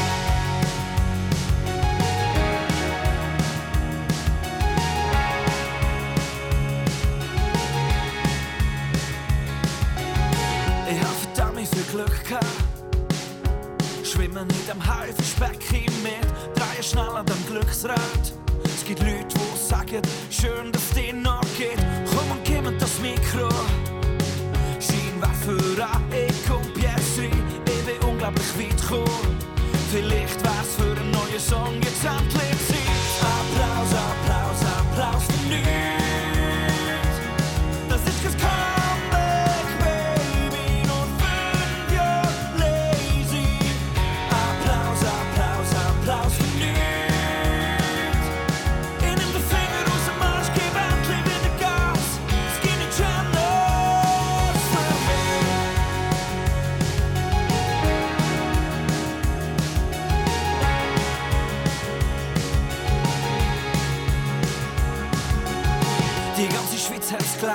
An 17.84 17.94
dem 17.94 17.96
Glücksrad. 17.96 18.32
Es 18.64 18.84
gibt 18.84 19.00
Leute, 19.00 19.26
die 19.34 19.58
sagen, 19.58 20.02
schön, 20.30 20.72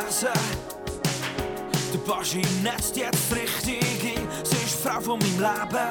Gelesen. 0.05 0.27
Der 1.93 1.97
Baschi 1.99 2.41
netzt 2.61 2.95
jetzt 2.95 3.31
richtig 3.31 3.81
ein. 4.03 4.27
Sie 4.43 4.55
ist 4.55 4.75
Frau 4.83 5.01
von 5.01 5.19
meinem 5.19 5.39
Leben. 5.39 5.89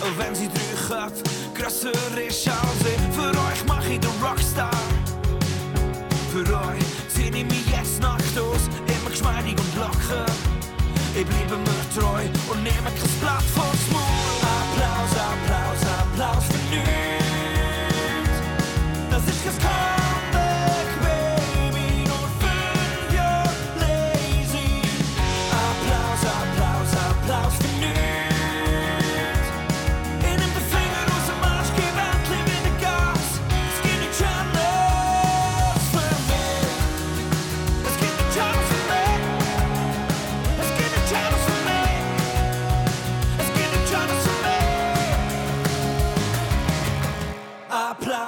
Auch 0.00 0.18
wenn 0.18 0.34
sie 0.34 0.48
drei 0.48 0.74
Köpfe 0.86 1.22
grösser 1.54 1.92
ist 1.92 2.48
als 2.48 2.82
ich. 2.84 3.14
Für 3.14 3.30
euch 3.30 3.64
mach 3.66 3.86
ich 3.86 4.00
den 4.00 4.10
Rockstar. 4.22 4.70
Für 6.30 6.40
euch 6.40 6.84
zieh 7.08 7.28
ich 7.28 7.44
mich 7.44 7.66
jetzt 7.70 8.00
nackt 8.02 8.38
aus. 8.38 8.68
Immer 8.86 9.10
geschmeidig 9.10 9.56
und 9.58 9.76
locker. 9.76 10.26
Ich 11.14 11.26
bleibe 11.26 11.56
mir 11.56 11.84
treu 11.98 12.24
und 12.50 12.62
nehme 12.62 12.90
kein 12.90 13.20
Blatt 13.20 13.44
vors 13.54 13.88
Maul. 13.92 14.42
Applaus, 14.60 15.12
Applaus, 15.32 15.82
Applaus 16.00 16.44
für 16.44 16.74
nichts. 16.74 18.36
Das 19.10 19.22
ist 19.24 19.44
kein 19.44 19.52
Comeback, 19.58 20.11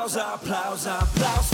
Applaus, 0.04 0.16
Applaus, 0.18 0.86
Applaus 0.86 1.48
für 1.48 1.53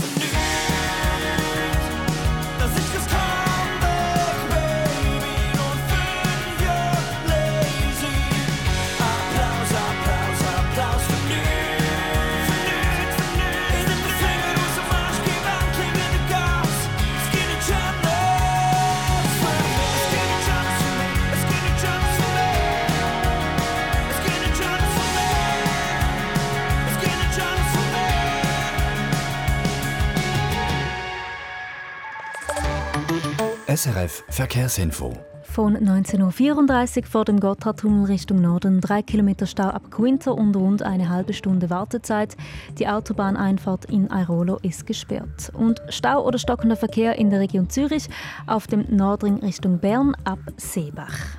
SRF 33.73 34.25
Verkehrsinfo. 34.27 35.13
Von 35.43 35.77
19.34 35.77 36.97
Uhr 36.97 37.03
vor 37.05 37.23
dem 37.23 37.39
Gotthardtunnel 37.39 38.03
Richtung 38.03 38.41
Norden, 38.41 38.81
drei 38.81 39.01
Kilometer 39.01 39.45
Stau 39.45 39.69
ab 39.69 39.89
Quinter 39.89 40.35
und 40.35 40.53
rund 40.57 40.83
eine 40.83 41.07
halbe 41.07 41.31
Stunde 41.31 41.69
Wartezeit. 41.69 42.35
Die 42.79 42.89
Autobahneinfahrt 42.89 43.85
in 43.85 44.11
Airolo 44.11 44.57
ist 44.61 44.85
gesperrt. 44.85 45.53
Und 45.53 45.81
Stau 45.87 46.25
oder 46.25 46.37
stockender 46.37 46.75
Verkehr 46.75 47.15
in 47.17 47.29
der 47.29 47.39
Region 47.39 47.69
Zürich 47.69 48.09
auf 48.45 48.67
dem 48.67 48.85
Nordring 48.89 49.39
Richtung 49.39 49.79
Bern 49.79 50.17
ab 50.25 50.39
Seebach. 50.57 51.37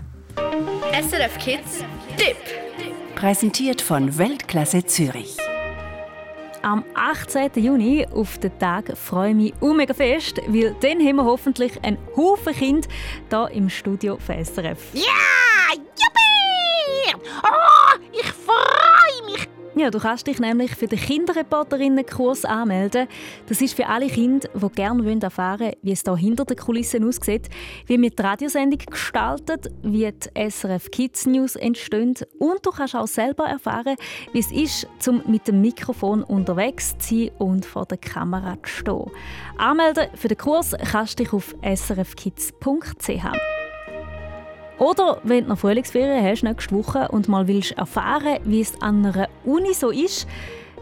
SRF 0.91 1.37
Kids 1.39 1.85
Tipp. 2.17 2.39
Präsentiert 3.15 3.83
von 3.83 4.17
Weltklasse 4.17 4.87
Zürich. 4.87 5.37
Am 6.63 6.85
18. 6.95 7.51
Juni, 7.57 8.07
auf 8.15 8.39
den 8.39 8.57
Tag, 8.61 8.97
freue 8.97 9.31
ich 9.31 9.35
mich 9.37 9.55
auch 9.61 9.75
mega 9.75 9.93
fest, 9.93 10.41
weil 10.47 10.77
dann 10.81 11.01
haben 11.01 11.17
wir 11.17 11.25
hoffentlich 11.25 11.83
einen 11.83 11.99
Haufen 12.17 12.55
Kind 12.55 12.87
hier 13.31 13.51
im 13.51 13.69
Studio 13.69 14.17
für 14.17 14.35
SRF. 14.35 14.79
Ja! 14.95 15.03
Juppie! 15.75 17.17
Oh, 17.43 17.99
ich 18.13 18.33
freue 18.33 19.33
mich! 19.33 19.62
Ja, 19.75 19.91
du 19.91 19.99
kannst 19.99 20.27
dich 20.27 20.39
nämlich 20.39 20.75
für 20.75 20.87
den 20.87 20.99
Kinderreporterinnenkurs 20.99 22.45
anmelden. 22.45 23.09
Das 23.47 23.63
ist 23.63 23.73
für 23.73 23.87
alle 23.87 24.09
Kinder, 24.09 24.47
die 24.53 24.69
gerne 24.69 25.23
erfahren 25.23 25.61
wollen, 25.61 25.73
wie 25.81 25.93
es 25.93 26.03
hier 26.03 26.17
hinter 26.17 26.45
den 26.45 26.59
Kulissen 26.59 27.09
aussieht, 27.09 27.49
wie 27.87 27.99
wir 27.99 28.11
die 28.11 28.23
Radiosendung 28.23 28.81
gestaltet, 28.81 29.71
wie 29.83 30.13
die 30.13 30.51
SRF 30.51 30.91
Kids 30.91 31.25
News 31.25 31.57
entstehen 31.57 32.15
und 32.39 32.67
du 32.67 32.71
kannst 32.71 32.95
auch 32.95 33.07
selber 33.07 33.45
erfahren, 33.45 33.97
wie 34.33 34.41
es 34.41 34.53
ist, 34.53 35.09
um 35.09 35.23
mit 35.27 35.49
dem 35.49 35.63
Mikrofon 35.63 36.23
unterwegs 36.23 36.99
zu 36.99 37.15
sein 37.15 37.31
und 37.39 37.65
vor 37.65 37.87
der 37.87 37.99
Kamera 37.99 38.59
zu 38.63 38.71
stehen. 38.71 39.11
Anmelden 39.57 40.09
für 40.15 40.29
den 40.29 40.37
Kurs 40.37 40.77
kannst 40.91 41.19
du 41.19 41.25
dich 41.25 41.33
auf 41.33 41.55
srfkids.ch. 41.63 43.62
Oder 44.83 45.21
wenn 45.23 45.47
du 45.47 45.55
Frühlingsferien 45.55 46.25
hast 46.25 46.43
nächste 46.43 46.75
Woche 46.75 47.07
und 47.13 47.29
mal 47.29 47.47
willst 47.47 47.71
erfahren, 47.79 48.41
wie 48.45 48.61
es 48.61 48.83
an 48.83 49.07
einer 49.07 49.29
Uni 49.45 49.75
so 49.75 49.91
ist, 49.91 50.27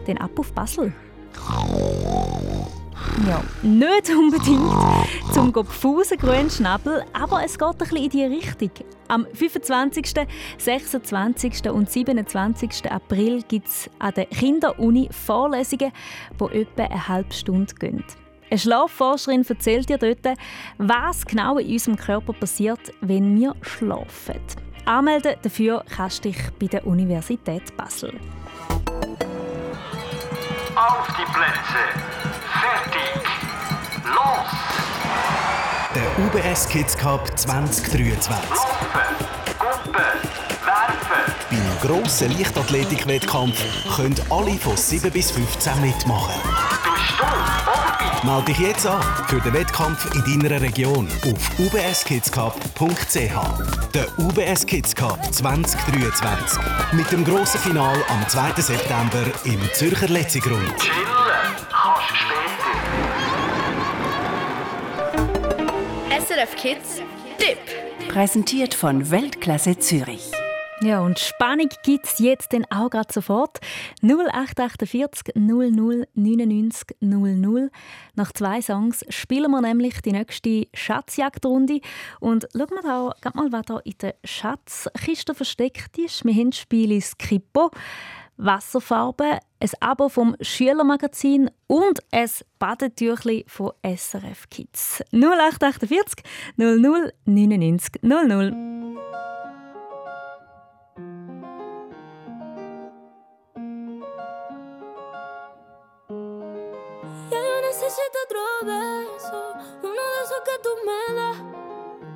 dann 0.07 0.17
ab 0.17 0.31
auf 0.39 0.51
Basel. 0.53 0.91
Ja, 3.27 3.43
nicht 3.61 4.09
unbedingt 4.09 4.73
zum 5.31 5.53
Gopfusen 5.53 6.17
grünen 6.17 6.49
Schnabel, 6.49 7.05
aber 7.13 7.43
es 7.45 7.59
geht 7.59 7.67
ein 7.67 7.77
bisschen 7.77 7.97
in 7.97 8.09
die 8.09 8.23
Richtung. 8.23 8.71
Am 9.07 9.27
25., 9.35 10.25
26. 10.57 11.69
und 11.69 11.87
27. 11.87 12.91
April 12.91 13.43
gibt 13.47 13.67
es 13.67 13.87
an 13.99 14.15
der 14.15 14.25
Kinderuni 14.25 15.09
Vorlesungen, 15.11 15.91
die 16.39 16.57
etwa 16.57 16.83
eine 16.85 17.07
halbe 17.07 17.33
Stunde 17.33 17.75
gehen. 17.75 18.03
Eine 18.51 18.59
Schlafforscherin 18.59 19.45
erzählt 19.47 19.87
dir 19.87 19.97
dort, 19.97 20.37
was 20.77 21.25
genau 21.25 21.57
in 21.57 21.71
unserem 21.71 21.95
Körper 21.95 22.33
passiert, 22.33 22.91
wenn 22.99 23.39
wir 23.39 23.55
schlafen. 23.61 24.41
Anmelden 24.83 25.35
dafür 25.41 25.85
kannst 25.89 26.25
du 26.25 26.31
dich 26.31 26.37
bei 26.59 26.67
der 26.67 26.85
Universität 26.85 27.73
Basel. 27.77 28.13
Auf 30.75 31.07
die 31.17 31.23
Plätze. 31.31 31.79
Fertig. 32.59 33.23
Los. 34.03 34.51
Der 35.95 36.51
UBS 36.51 36.67
Kids 36.67 36.97
Cup 36.97 37.25
2023. 37.39 38.49
Laufen. 38.49 39.15
Gumpen. 39.59 40.01
Werfen. 40.65 41.33
Beim 41.49 41.79
grossen 41.79 42.37
Leichtathletik-Wettkampf 42.37 43.95
können 43.95 44.15
alle 44.29 44.57
von 44.57 44.75
7 44.75 45.09
bis 45.09 45.31
15 45.31 45.79
mitmachen. 45.79 46.41
Bist 46.83 47.17
du 47.17 47.80
Melde 48.23 48.45
dich 48.45 48.59
jetzt 48.59 48.85
an 48.85 49.01
für 49.27 49.41
den 49.41 49.53
Wettkampf 49.53 50.07
in 50.13 50.39
deiner 50.41 50.61
Region 50.61 51.07
auf 51.25 51.59
ubskidscup.ch. 51.59 53.93
Der 53.93 54.07
UBS 54.19 54.65
Kids 54.65 54.95
Cup 54.95 55.19
2023. 55.33 56.59
Mit 56.93 57.11
dem 57.11 57.25
grossen 57.25 57.59
Final 57.59 57.95
am 58.09 58.27
2. 58.27 58.61
September 58.61 59.23
im 59.45 59.59
Zürcher 59.73 60.07
Letzigrund. 60.07 60.77
Chillen. 60.77 60.95
Kannst 61.71 62.15
später. 62.15 62.41
SRF 66.25 66.55
Kids 66.55 67.01
Tipp. 67.37 67.57
Präsentiert 68.09 68.73
von 68.73 69.09
Weltklasse 69.09 69.77
Zürich. 69.79 70.31
Ja, 70.83 71.01
und 71.01 71.19
Spannung 71.19 71.69
gibt 71.83 72.07
es 72.07 72.17
jetzt 72.17 72.53
dann 72.53 72.65
auch 72.71 72.89
gerade 72.89 73.13
sofort. 73.13 73.59
0848 74.01 75.35
00 75.35 76.07
99 76.15 76.97
00. 76.99 77.69
Nach 78.15 78.31
zwei 78.31 78.63
Songs 78.63 79.05
spielen 79.09 79.51
wir 79.51 79.61
nämlich 79.61 80.01
die 80.01 80.11
nächste 80.11 80.67
Schatzjagdrunde. 80.73 81.81
Und 82.19 82.47
schauen 82.53 82.69
wir 82.71 83.13
da 83.21 83.31
mal, 83.35 83.51
was 83.51 83.65
da 83.67 83.77
in 83.83 83.93
der 84.01 84.15
Schatzkiste 84.23 85.35
versteckt 85.35 85.99
ist. 85.99 86.25
Wir 86.25 86.33
haben 86.33 86.49
das 86.49 86.59
Spiel 86.59 86.99
Skippo, 86.99 87.69
Wasserfarbe, 88.37 89.37
ein 89.59 89.69
Abo 89.81 90.09
vom 90.09 90.35
Schülermagazin 90.41 91.51
und 91.67 91.99
ein 92.11 92.29
Badetüchli 92.57 93.45
von 93.47 93.73
SRF 93.83 94.49
Kids. 94.49 95.03
0848 95.11 96.23
00 96.57 97.13
99 97.25 98.01
00. 98.01 98.71
Necesito 107.91 108.19
otro 108.23 108.39
beso, 108.63 109.53
uno 109.83 110.01
de 110.13 110.23
esos 110.23 110.41
que 110.45 110.59
tú 110.63 110.69
me 110.85 111.13
das. 111.13 111.37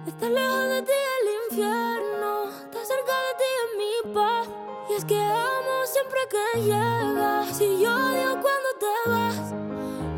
Estar 0.08 0.32
lejos 0.32 0.70
de 0.70 0.82
ti 0.84 0.92
el 1.22 1.28
infierno, 1.44 2.50
estar 2.50 2.86
cerca 2.86 3.14
de 3.26 3.32
ti 3.40 3.50
es 3.60 3.70
mi 3.78 4.14
paz. 4.14 4.48
Y 4.90 4.94
es 4.94 5.04
que 5.04 5.20
amo 5.20 5.86
siempre 5.86 6.20
que 6.30 6.62
llegas. 6.62 7.58
Si 7.58 7.80
yo 7.82 7.94
odio 7.94 8.42
cuando 8.42 8.70
te 8.80 9.10
vas, 9.10 9.54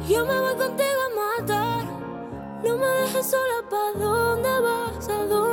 yo 0.07 0.25
me 0.25 0.39
voy 0.39 0.55
contigo 0.57 1.01
a 1.07 1.39
matar. 1.39 1.85
No 2.63 2.77
me 2.77 2.85
dejes 2.85 3.25
sola, 3.25 3.63
¿pa' 3.67 3.93
dónde 3.93 4.59
vas? 4.59 5.09
¿A 5.09 5.25
dónde 5.25 5.46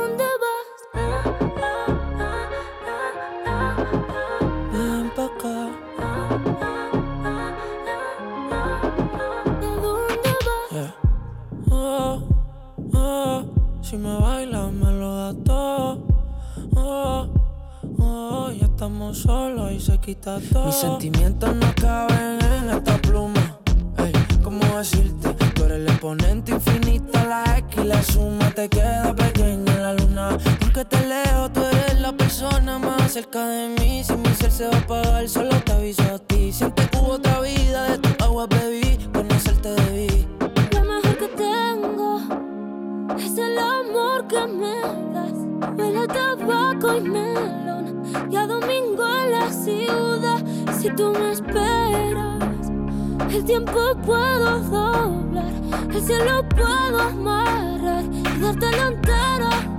si 13.95 14.01
me 14.01 14.13
bailas 14.17 14.73
me 14.73 14.91
lo 14.91 15.15
das 15.15 15.35
todo. 15.45 16.07
Oh, 16.75 17.27
oh, 17.99 18.51
ya 18.51 18.65
estamos 18.65 19.19
solos 19.19 19.71
y 19.71 19.79
se 19.79 19.97
quita 19.99 20.39
todo. 20.51 20.65
Mis 20.65 20.75
sentimientos 20.75 21.55
no 21.55 21.73
caben 21.75 22.39
en 22.41 22.69
esta 22.71 22.97
pluma. 22.97 23.57
Ey, 23.97 24.11
¿cómo 24.43 24.59
decirte? 24.77 25.29
Tú 25.55 25.63
eres 25.63 25.77
el 25.77 25.87
exponente 25.87 26.51
infinito, 26.51 27.11
la 27.27 27.57
X 27.57 27.83
y 27.83 27.87
la 27.87 28.03
suma 28.03 28.51
te 28.51 28.67
queda 28.67 29.15
pequeña 29.15 29.75
la 29.77 29.93
luna. 29.93 30.37
Porque 30.59 30.83
te 30.83 31.07
leo, 31.07 31.49
tú 31.51 31.61
eres 31.61 32.01
la 32.01 32.11
persona 32.11 32.77
más 32.77 33.13
cerca 33.13 33.47
de 33.47 33.69
mí. 33.79 34.03
Si 34.03 34.13
mi 34.13 34.29
ser 34.35 34.51
se 34.51 34.67
va 34.67 34.75
a 34.75 34.79
apagar, 34.79 35.29
solo 35.29 35.57
te 35.61 35.71
aviso 35.71 36.03
a 36.03 36.19
ti. 36.19 36.51
Siempre 36.51 36.89
que 36.89 36.97
hubo 36.97 37.13
otra 37.13 37.39
vida, 37.39 37.91
de 37.91 37.97
tu 37.99 38.23
agua 38.23 38.47
bebí, 38.47 38.94
melón 47.05 48.03
y 48.29 48.35
a 48.35 48.47
domingo 48.47 49.03
en 49.23 49.31
la 49.31 49.51
ciudad. 49.51 50.43
Si 50.79 50.89
tú 50.91 51.11
me 51.11 51.31
esperas, 51.31 52.71
el 53.31 53.45
tiempo 53.45 53.79
puedo 54.05 54.59
doblar, 54.59 55.53
el 55.93 56.01
cielo 56.01 56.47
puedo 56.49 56.99
amarrar 56.99 58.03
y 58.03 58.39
dártelo 58.39 58.87
entero. 58.87 59.49
Yo 59.65 59.74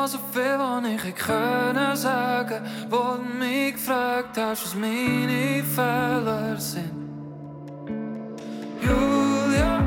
noch 0.00 0.08
so 0.08 0.18
viel, 0.32 0.58
was 0.58 1.06
ich 1.06 1.14
können 1.14 1.96
sagen, 1.96 2.64
wo 2.88 3.16
du 3.16 3.38
mich 3.38 3.74
gefragt 3.74 4.36
hast, 4.38 4.64
was 4.64 4.74
meine 4.74 5.62
Fehler 5.62 6.56
sind. 6.56 6.90
Julia, 8.80 9.82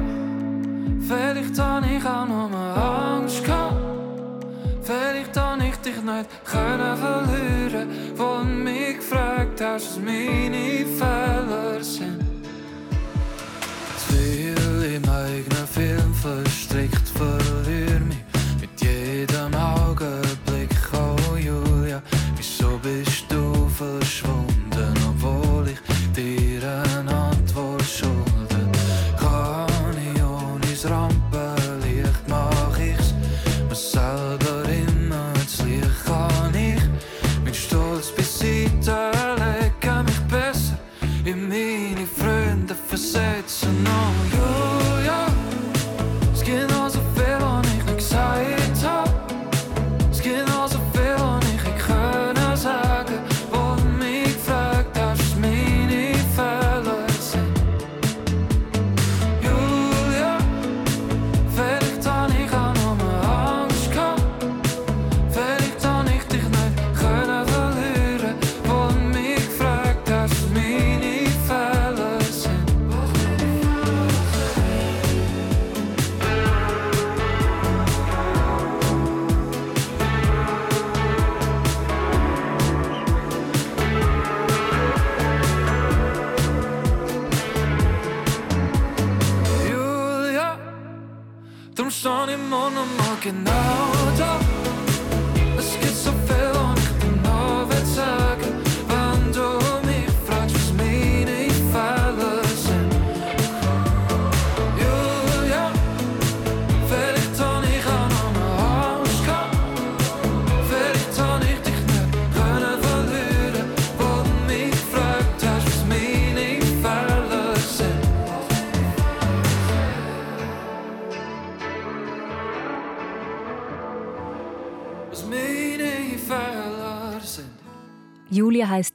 vielleicht 1.07 1.59
habe 1.59 1.87
ich 1.87 2.05
auch 2.05 2.27
noch 2.27 2.49
mal 2.49 3.17
Angst 3.17 3.43
gehabt. 3.43 3.75
Vielleicht 4.83 5.35
habe 5.35 5.63
ich 5.65 5.75
dich 5.77 5.95
nicht 5.95 6.29
können 6.45 6.97
verlieren, 6.97 7.87
wo 8.15 8.39
du 8.39 8.45
mich 8.45 8.97
gefragt 8.97 9.61
hast, 9.61 9.95
was 9.95 9.99
meine 9.99 10.85
Fehler 10.99 11.83
sind. 11.83 12.23
Zu 13.97 14.13
viel 14.13 14.95
im 14.95 15.09
eigenen 15.09 15.67
Film 15.71 16.13
verstrickt, 16.13 17.07
verliere 17.15 17.92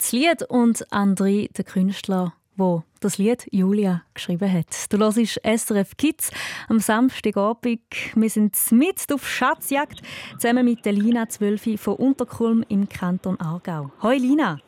das 0.08 0.12
Lied 0.12 0.42
und 0.44 0.86
André, 0.90 1.52
der 1.52 1.66
Künstler, 1.66 2.32
wo 2.56 2.82
das 3.00 3.18
Lied 3.18 3.46
Julia 3.50 4.04
geschrieben 4.14 4.50
hat. 4.50 4.90
Du 4.90 4.96
hörst 4.96 5.18
SRF 5.18 5.98
Kids 5.98 6.30
am 6.66 6.78
Samstagabend. 6.78 7.82
Wir 8.14 8.30
sind 8.30 8.56
mit 8.70 9.12
auf 9.12 9.28
Schatzjagd 9.28 10.00
zusammen 10.38 10.64
mit 10.64 10.86
der 10.86 10.94
Lina 10.94 11.28
Zwölfi 11.28 11.76
von 11.76 11.96
Unterkulm 11.96 12.64
im 12.70 12.88
Kanton 12.88 13.38
Aargau. 13.38 13.90
Hoi 14.02 14.16
Lina. 14.16 14.58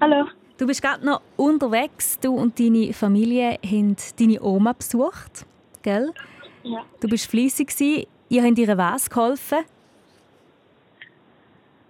Hallo. 0.00 0.26
Du 0.56 0.66
bist 0.66 0.82
gerade 0.82 1.06
noch 1.06 1.22
unterwegs. 1.36 2.18
Du 2.18 2.34
und 2.34 2.58
deine 2.58 2.92
Familie 2.92 3.56
haben 3.64 3.94
deine 4.18 4.42
Oma 4.42 4.72
besucht, 4.72 5.46
gell? 5.82 6.12
Ja. 6.64 6.84
Du 6.98 7.06
bist 7.06 7.26
fleissig. 7.26 8.08
Ihr 8.28 8.42
habt 8.42 8.58
ihr 8.58 8.76
was 8.76 9.08
geholfen? 9.08 9.58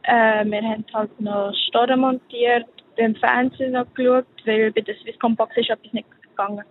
Äh, 0.09 0.45
wir 0.47 0.63
haben 0.63 0.87
halt 0.95 1.21
noch 1.21 1.53
Storen 1.69 2.01
montiert, 2.01 2.67
den 2.97 3.15
Fernsehen 3.17 3.73
noch 3.73 3.93
geschaut, 3.93 4.25
weil 4.47 4.73
bei 4.73 4.81
der 4.81 4.95
Swisscom-Box 4.97 5.55
ist 5.59 5.69
etwas 5.69 5.93
nicht 5.93 6.09
gegangen. 6.23 6.65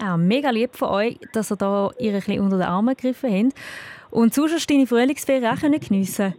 Auch 0.00 0.16
mega 0.16 0.50
lieb 0.50 0.76
von 0.76 0.90
euch, 0.90 1.18
dass 1.32 1.50
ihr 1.50 1.56
da 1.56 1.90
ihr 1.98 2.12
ein 2.12 2.20
bisschen 2.20 2.40
unter 2.40 2.58
den 2.58 2.66
Arm 2.66 2.86
gegriffen 2.86 3.30
habt. 3.32 3.54
Und 4.12 4.34
sonst 4.34 4.70
deine 4.70 4.86
Frühlingsferien 4.86 5.46
auch 5.46 5.60
geniessen 5.60 6.34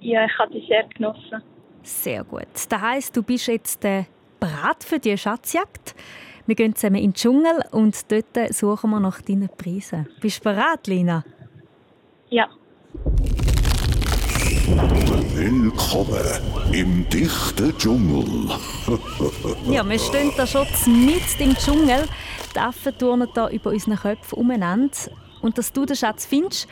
Ja, 0.00 0.24
ich 0.24 0.38
habe 0.38 0.52
die 0.52 0.64
sehr 0.68 0.84
genossen. 0.84 1.42
Sehr 1.82 2.22
gut. 2.22 2.46
Das 2.54 2.80
heisst, 2.80 3.16
du 3.16 3.24
bist 3.24 3.48
jetzt 3.48 3.84
äh, 3.84 4.04
bereit 4.38 4.84
für 4.84 5.00
die 5.00 5.18
Schatzjagd. 5.18 5.96
Wir 6.46 6.54
gehen 6.54 6.76
zusammen 6.76 6.96
in 6.96 7.10
den 7.10 7.14
Dschungel 7.14 7.64
und 7.72 8.10
dort 8.12 8.54
suchen 8.54 8.90
wir 8.90 9.00
nach 9.00 9.20
deinen 9.20 9.48
Preisen. 9.48 10.08
Bist 10.20 10.44
du 10.44 10.44
bereit, 10.44 10.86
Lina? 10.86 11.24
Ja. 12.30 12.48
Willkommen 15.48 16.26
im 16.72 17.08
dichten 17.08 17.78
Dschungel. 17.78 18.50
Ja, 19.70 19.88
wir 19.88 19.98
stehen 20.00 20.32
da 20.36 20.44
schon 20.44 20.66
mitten 20.86 21.40
im 21.40 21.54
Dschungel. 21.54 22.08
Die 22.52 22.58
Affen 22.58 22.98
turnen 22.98 23.28
da 23.32 23.48
über 23.50 23.70
unseren 23.70 23.94
Köpfen 23.94 24.38
umeinander. 24.38 24.96
Und 25.42 25.56
dass 25.56 25.72
du 25.72 25.86
den 25.86 25.94
Schatz 25.94 26.26
findest, 26.26 26.66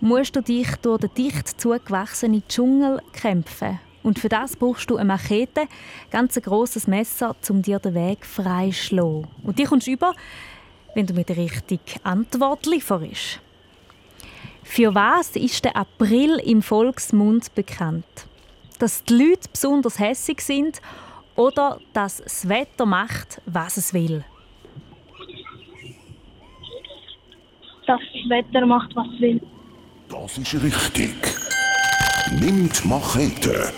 musst 0.00 0.34
du 0.34 0.40
dich 0.42 0.66
durch 0.82 1.02
den 1.02 1.14
dicht 1.14 1.60
zugewachsenen 1.60 2.42
Dschungel 2.48 3.00
kämpfen. 3.12 3.78
Und 4.02 4.18
für 4.18 4.28
das 4.28 4.56
brauchst 4.56 4.90
du 4.90 4.96
eine 4.96 5.04
Machete, 5.04 5.68
ganz 6.10 6.36
ein 6.36 6.42
grosses 6.42 6.88
Messer, 6.88 7.36
um 7.48 7.62
dir 7.62 7.78
den 7.78 7.94
Weg 7.94 8.26
frei 8.26 8.70
zu 8.70 8.86
schlagen. 8.86 9.28
Und 9.44 9.56
die 9.56 9.64
kommst 9.64 9.86
du 9.86 9.92
über, 9.92 10.14
wenn 10.96 11.06
du 11.06 11.14
mir 11.14 11.22
die 11.22 11.34
richtige 11.34 12.02
Antwort 12.02 12.66
lieferst. 12.66 13.40
Für 14.68 14.94
was 14.94 15.36
ist 15.36 15.64
der 15.64 15.74
April 15.74 16.34
im 16.44 16.60
Volksmund 16.60 17.54
bekannt? 17.54 18.04
Dass 18.78 19.04
die 19.04 19.14
Leute 19.14 19.48
besonders 19.50 19.98
hässig 19.98 20.42
sind 20.42 20.82
oder 21.34 21.78
dass 21.94 22.18
das 22.18 22.46
Wetter 22.46 22.84
macht, 22.84 23.40
was 23.46 23.78
es 23.78 23.94
will? 23.94 24.22
Dass 27.86 28.00
das 28.00 28.28
Wetter 28.28 28.66
macht, 28.66 28.94
was 28.94 29.06
es 29.14 29.20
will. 29.20 29.40
Das 30.10 30.36
ist 30.36 30.62
richtig. 30.62 31.14
Nimm 32.32 32.68
die 32.68 32.88
Machete 32.88 33.72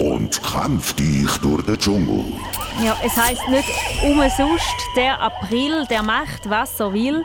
und 0.00 0.42
kämpf 0.42 0.94
dich 0.94 1.30
durch 1.38 1.62
den 1.66 1.78
Dschungel. 1.78 2.24
Ja, 2.82 2.96
es 3.04 3.16
heißt 3.16 3.48
nicht 3.48 3.68
umsonst, 4.02 4.74
der 4.96 5.20
April, 5.20 5.86
der 5.88 6.02
macht, 6.02 6.48
was 6.50 6.80
er 6.80 6.92
will. 6.92 7.22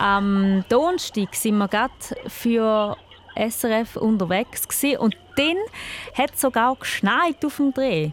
Am 0.00 0.64
Donnerstag 0.70 1.34
sind 1.34 1.58
wir 1.58 1.68
gerade 1.68 1.92
für 2.26 2.96
SRF 3.36 3.96
unterwegs 3.96 4.66
gewesen. 4.66 4.98
und 4.98 5.16
dann 5.36 5.56
hat 6.14 6.32
es 6.34 6.40
sogar 6.40 6.74
geschneit 6.76 7.44
auf 7.44 7.56
dem 7.58 7.74
Dreh. 7.74 8.12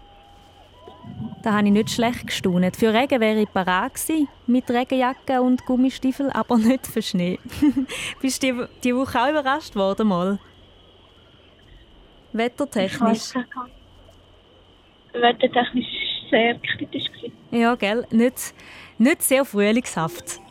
Da 1.43 1.53
habe 1.53 1.67
ich 1.67 1.71
nicht 1.71 1.89
schlecht 1.89 2.27
gestaunt. 2.27 2.75
Für 2.75 2.93
Regen 2.93 3.21
wäre 3.21 3.39
ich 3.39 3.53
parat 3.53 3.93
gewesen, 3.93 4.27
mit 4.47 4.69
Regenjacke 4.69 5.41
und 5.41 5.65
Gummistiefel, 5.65 6.29
aber 6.31 6.57
nicht 6.57 6.85
für 6.85 7.01
Schnee. 7.01 7.39
Bist 8.21 8.43
du 8.43 8.47
die, 8.53 8.65
die 8.83 8.93
Woche 8.93 9.21
auch 9.21 9.29
überrascht 9.29 9.73
worden 9.77 10.09
mal? 10.09 10.39
Wettertechnisch? 12.33 13.33
Wettertechnisch 15.13 15.87
sehr 16.29 16.59
kritisch 16.59 17.05
gewesen. 17.13 17.37
Ja, 17.51 17.75
gell? 17.75 18.05
Nicht, 18.11 18.53
nicht 18.97 19.23
sehr 19.23 19.45
frühlingshaft. 19.45 20.41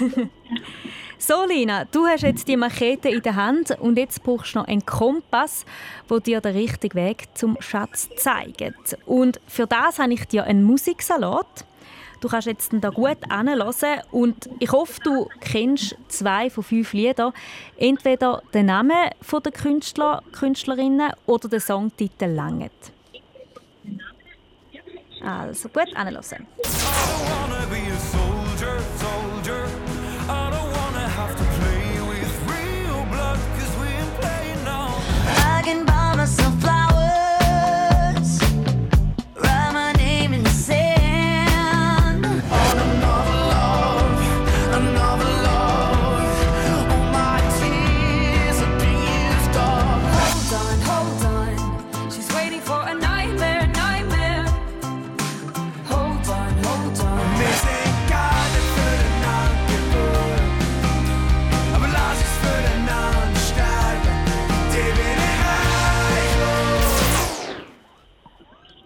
so, 1.18 1.44
Lina, 1.46 1.84
du 1.86 2.06
hast 2.06 2.22
jetzt 2.22 2.48
die 2.48 2.56
Machete 2.56 3.08
in 3.08 3.22
der 3.22 3.36
Hand 3.36 3.70
und 3.80 3.98
jetzt 3.98 4.22
brauchst 4.22 4.54
du 4.54 4.60
noch 4.60 4.68
einen 4.68 4.84
Kompass, 4.84 5.64
der 6.10 6.20
dir 6.20 6.40
den 6.40 6.56
richtigen 6.56 6.94
Weg 6.94 7.28
zum 7.34 7.56
Schatz 7.60 8.08
zeigt. 8.16 8.96
Und 9.06 9.40
für 9.46 9.66
das 9.66 9.98
habe 9.98 10.14
ich 10.14 10.26
dir 10.26 10.44
einen 10.44 10.64
Musiksalat. 10.64 11.64
Du 12.20 12.28
kannst 12.28 12.46
jetzt 12.46 12.70
da 12.72 12.90
gut 12.90 13.18
anhören 13.28 14.00
und 14.12 14.48
ich 14.60 14.70
hoffe, 14.70 15.00
du 15.02 15.28
kennst 15.40 15.96
zwei 16.06 16.50
von 16.50 16.62
fünf 16.62 16.92
Liedern. 16.92 17.32
Entweder 17.76 18.42
den 18.54 18.66
Namen 18.66 19.10
der 19.44 19.52
Künstler, 19.52 20.22
Künstlerinnen 20.30 21.12
oder 21.26 21.48
den 21.48 21.58
Songtitel 21.58 22.26
langet. 22.26 22.72
Also 25.24 25.68
gut 25.68 25.96
anhören. 25.96 26.46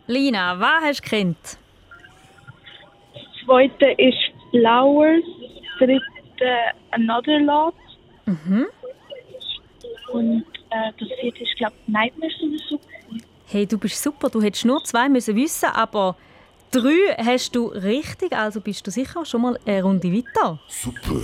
Lina, 0.06 0.58
was 0.58 0.82
hast 0.84 0.98
du 1.00 1.02
gekannt? 1.10 1.58
Das 3.14 3.22
zweite 3.44 3.90
ist 4.00 4.18
Flowers, 4.50 5.22
das 5.78 5.88
dritte 5.88 6.52
Another 6.92 7.38
Lot 7.40 7.74
Mhm. 8.26 8.66
und 10.12 10.44
äh, 10.70 10.92
das 10.98 11.08
vierte 11.20 11.42
ist, 11.44 11.56
glaube 11.56 11.74
ich, 11.86 11.92
Nightmares 11.92 12.34
oder 12.42 12.58
so. 12.68 12.80
Hey, 13.46 13.66
du 13.66 13.78
bist 13.78 14.02
super. 14.02 14.28
Du 14.28 14.42
hättest 14.42 14.64
nur 14.64 14.82
zwei 14.82 15.08
müssen 15.08 15.36
wissen, 15.36 15.66
aber 15.66 16.16
drei 16.72 17.14
hast 17.24 17.54
du 17.54 17.66
richtig. 17.68 18.32
Also 18.32 18.60
bist 18.60 18.84
du 18.86 18.90
sicher 18.90 19.24
schon 19.24 19.42
mal 19.42 19.58
eine 19.64 19.82
Runde 19.84 20.12
weiter. 20.12 20.58
Super. 20.68 21.20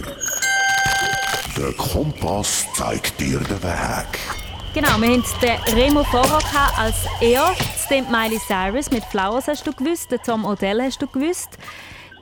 Der 1.57 1.73
Kompass 1.73 2.67
zeigt 2.75 3.21
dir 3.21 3.39
den 3.41 3.63
Weg. 3.63 4.42
Genau, 4.75 4.99
wir 5.03 5.19
hatten 5.19 5.25
den 5.43 5.75
Remo 5.75 6.03
Foro 6.03 6.39
als 6.79 6.97
erstes, 7.21 7.89
den 7.89 8.11
Miley 8.11 8.39
Cyrus 8.39 8.91
mit 8.91 9.05
Flowers 9.05 9.47
hast 9.47 9.67
du 9.67 9.73
gewusst, 9.75 10.11
den 10.11 10.23
Tom 10.23 10.47
Odell 10.47 10.81
hast 10.81 11.03
du 11.03 11.07
gewusst, 11.07 11.59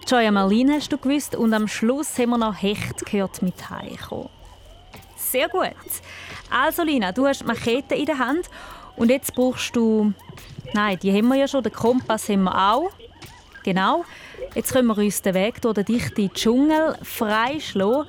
Joya 0.09 0.33
Marlene 0.33 0.75
hast 0.75 0.91
du 0.91 0.99
gewusst 0.99 1.37
und 1.37 1.55
am 1.55 1.69
Schluss 1.69 2.19
haben 2.19 2.31
wir 2.31 2.39
noch 2.39 2.61
Hecht 2.61 3.07
gehört 3.07 3.41
mit 3.43 3.71
Heiko. 3.71 4.31
Sehr 5.17 5.49
gut. 5.49 5.77
Also 6.51 6.83
Lina, 6.83 7.13
du 7.13 7.25
hast 7.25 7.43
die 7.43 7.45
Machete 7.45 7.95
in 7.95 8.07
der 8.07 8.19
Hand 8.19 8.51
und 8.97 9.11
jetzt 9.11 9.33
brauchst 9.37 9.77
du... 9.77 10.13
Nein, 10.75 10.99
die 11.01 11.17
haben 11.17 11.29
wir 11.29 11.37
ja 11.37 11.47
schon, 11.47 11.63
den 11.63 11.73
Kompass 11.73 12.29
haben 12.29 12.43
wir 12.43 12.73
auch. 12.73 12.91
Genau. 13.63 14.05
Jetzt 14.57 14.73
können 14.73 14.89
wir 14.89 14.99
uns 14.99 15.23
den 15.23 15.35
Weg 15.35 15.63
durch 15.63 15.75
den 15.75 15.85
dichten 15.85 16.35
Dschungel 16.35 16.99
freischlagen. 17.05 18.09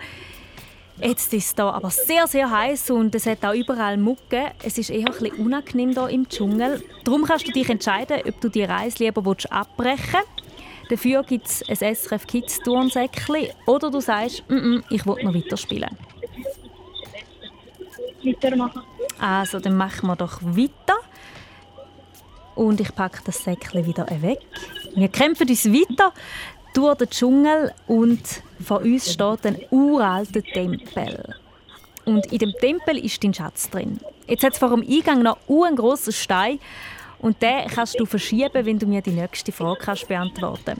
Jetzt 1.01 1.33
ist 1.33 1.47
es 1.47 1.55
hier 1.55 1.65
aber 1.65 1.89
sehr, 1.89 2.27
sehr 2.27 2.49
heiß 2.49 2.91
und 2.91 3.15
es 3.15 3.25
hat 3.25 3.43
auch 3.43 3.53
überall 3.53 3.97
Mucke. 3.97 4.51
Es 4.63 4.77
ist 4.77 4.91
eher 4.91 5.07
ein 5.07 5.13
bisschen 5.13 5.45
unangenehm 5.45 5.91
hier 5.91 6.09
im 6.09 6.29
Dschungel. 6.29 6.83
Darum 7.03 7.23
kannst 7.23 7.47
du 7.47 7.51
dich 7.51 7.69
entscheiden, 7.69 8.21
ob 8.27 8.39
du 8.39 8.49
die 8.49 8.63
Reise 8.63 9.03
lieber 9.03 9.21
abbrechen 9.49 9.97
willst. 10.13 10.91
Dafür 10.91 11.23
gibt 11.23 11.47
es 11.47 11.63
ein 11.69 11.95
SRF 11.95 12.27
Kids 12.27 12.59
Turnsäckchen 12.59 13.47
oder 13.65 13.89
du 13.89 14.01
sagst, 14.01 14.43
mm 14.49 14.53
-mm, 14.53 14.83
ich 14.89 15.05
will 15.05 15.23
noch 15.23 15.33
weiterspielen. 15.33 15.97
Weitermachen. 18.23 18.81
Also, 19.17 19.59
dann 19.59 19.77
machen 19.77 20.07
wir 20.07 20.15
doch 20.15 20.41
weiter. 20.43 20.99
Und 22.55 22.79
ich 22.81 22.93
packe 22.93 23.21
das 23.23 23.43
Säckchen 23.43 23.85
wieder 23.85 24.05
weg. 24.21 24.39
Wir 24.93 25.07
kämpfen 25.07 25.47
uns 25.47 25.65
weiter 25.65 26.13
durch 26.73 26.97
den 26.97 27.09
Dschungel 27.09 27.73
und 27.87 28.21
vor 28.63 28.81
uns 28.81 29.11
steht 29.11 29.45
ein 29.45 29.59
uralter 29.71 30.43
Tempel. 30.43 31.35
Und 32.05 32.31
in 32.31 32.39
dem 32.39 32.53
Tempel 32.59 32.97
ist 32.97 33.23
dein 33.23 33.33
Schatz 33.33 33.69
drin. 33.69 33.99
Jetzt 34.27 34.43
hat 34.43 34.53
es 34.53 34.59
vor 34.59 34.69
dem 34.69 34.81
Eingang 34.87 35.21
noch 35.21 35.37
einen 35.49 35.75
grossen 35.75 36.13
Stein 36.13 36.59
und 37.19 37.41
den 37.41 37.67
kannst 37.67 37.99
du 37.99 38.05
verschieben, 38.05 38.65
wenn 38.65 38.79
du 38.79 38.87
mir 38.87 39.01
die 39.01 39.11
nächste 39.11 39.51
Frage 39.51 39.79
kannst 39.79 40.07
beantworten 40.07 40.79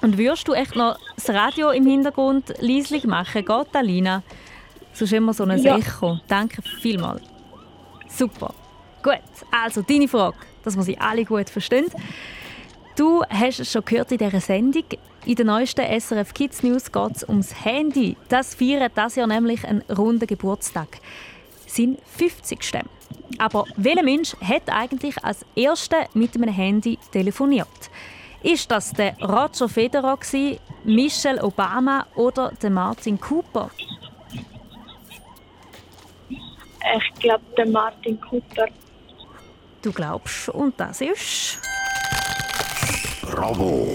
Und 0.00 0.16
würdest 0.16 0.48
du 0.48 0.52
echt 0.52 0.76
noch 0.76 0.98
das 1.16 1.28
Radio 1.30 1.70
im 1.70 1.86
Hintergrund 1.86 2.54
leislich 2.60 3.04
machen? 3.04 3.44
Geht, 3.44 3.74
Alina? 3.76 4.22
Sonst 4.92 5.12
immer 5.12 5.34
so 5.34 5.44
ein 5.44 5.58
Ja. 5.62 5.76
Echo. 5.76 6.18
Danke 6.28 6.62
vielmals. 6.62 7.22
Super. 8.08 8.54
Gut, 9.02 9.20
also 9.50 9.82
deine 9.82 10.08
Frage, 10.08 10.36
dass 10.64 10.76
wir 10.76 10.82
sie 10.82 10.98
alle 10.98 11.24
gut 11.24 11.48
verstehen. 11.48 11.86
Du 12.96 13.22
hast 13.28 13.60
es 13.60 13.72
schon 13.72 13.84
gehört 13.84 14.12
in 14.12 14.18
dieser 14.18 14.40
Sendung. 14.40 14.84
In 15.24 15.34
der 15.34 15.44
neuesten 15.44 16.00
SRF 16.00 16.34
Kids 16.34 16.62
News 16.62 16.90
geht 16.90 17.16
es 17.16 17.28
ums 17.28 17.64
Handy. 17.64 18.16
Das 18.28 18.54
feiert 18.54 18.92
das 18.94 19.16
Jahr 19.16 19.26
nämlich 19.26 19.64
einen 19.66 19.82
runden 19.82 20.26
Geburtstag. 20.26 20.98
Sein 21.66 21.98
50. 22.16 22.82
Aber 23.38 23.64
welcher 23.76 24.02
Mensch 24.02 24.34
hat 24.42 24.62
eigentlich 24.68 25.22
als 25.24 25.46
Erster 25.54 26.08
mit 26.14 26.34
einem 26.34 26.52
Handy 26.52 26.98
telefoniert? 27.12 27.68
Ist 28.42 28.70
das 28.70 28.92
der 28.92 29.16
Roger 29.20 29.68
Federer, 29.68 30.18
Michelle 30.84 31.42
Obama 31.42 32.06
oder 32.16 32.52
der 32.62 32.70
Martin 32.70 33.20
Cooper? 33.20 33.70
Ich 36.28 37.20
glaube, 37.20 37.44
der 37.56 37.66
Martin 37.66 38.20
Cooper. 38.20 38.66
Du 39.82 39.92
glaubst, 39.92 40.48
und 40.48 40.78
das 40.80 41.00
ist. 41.00 41.58
Bravo. 43.30 43.86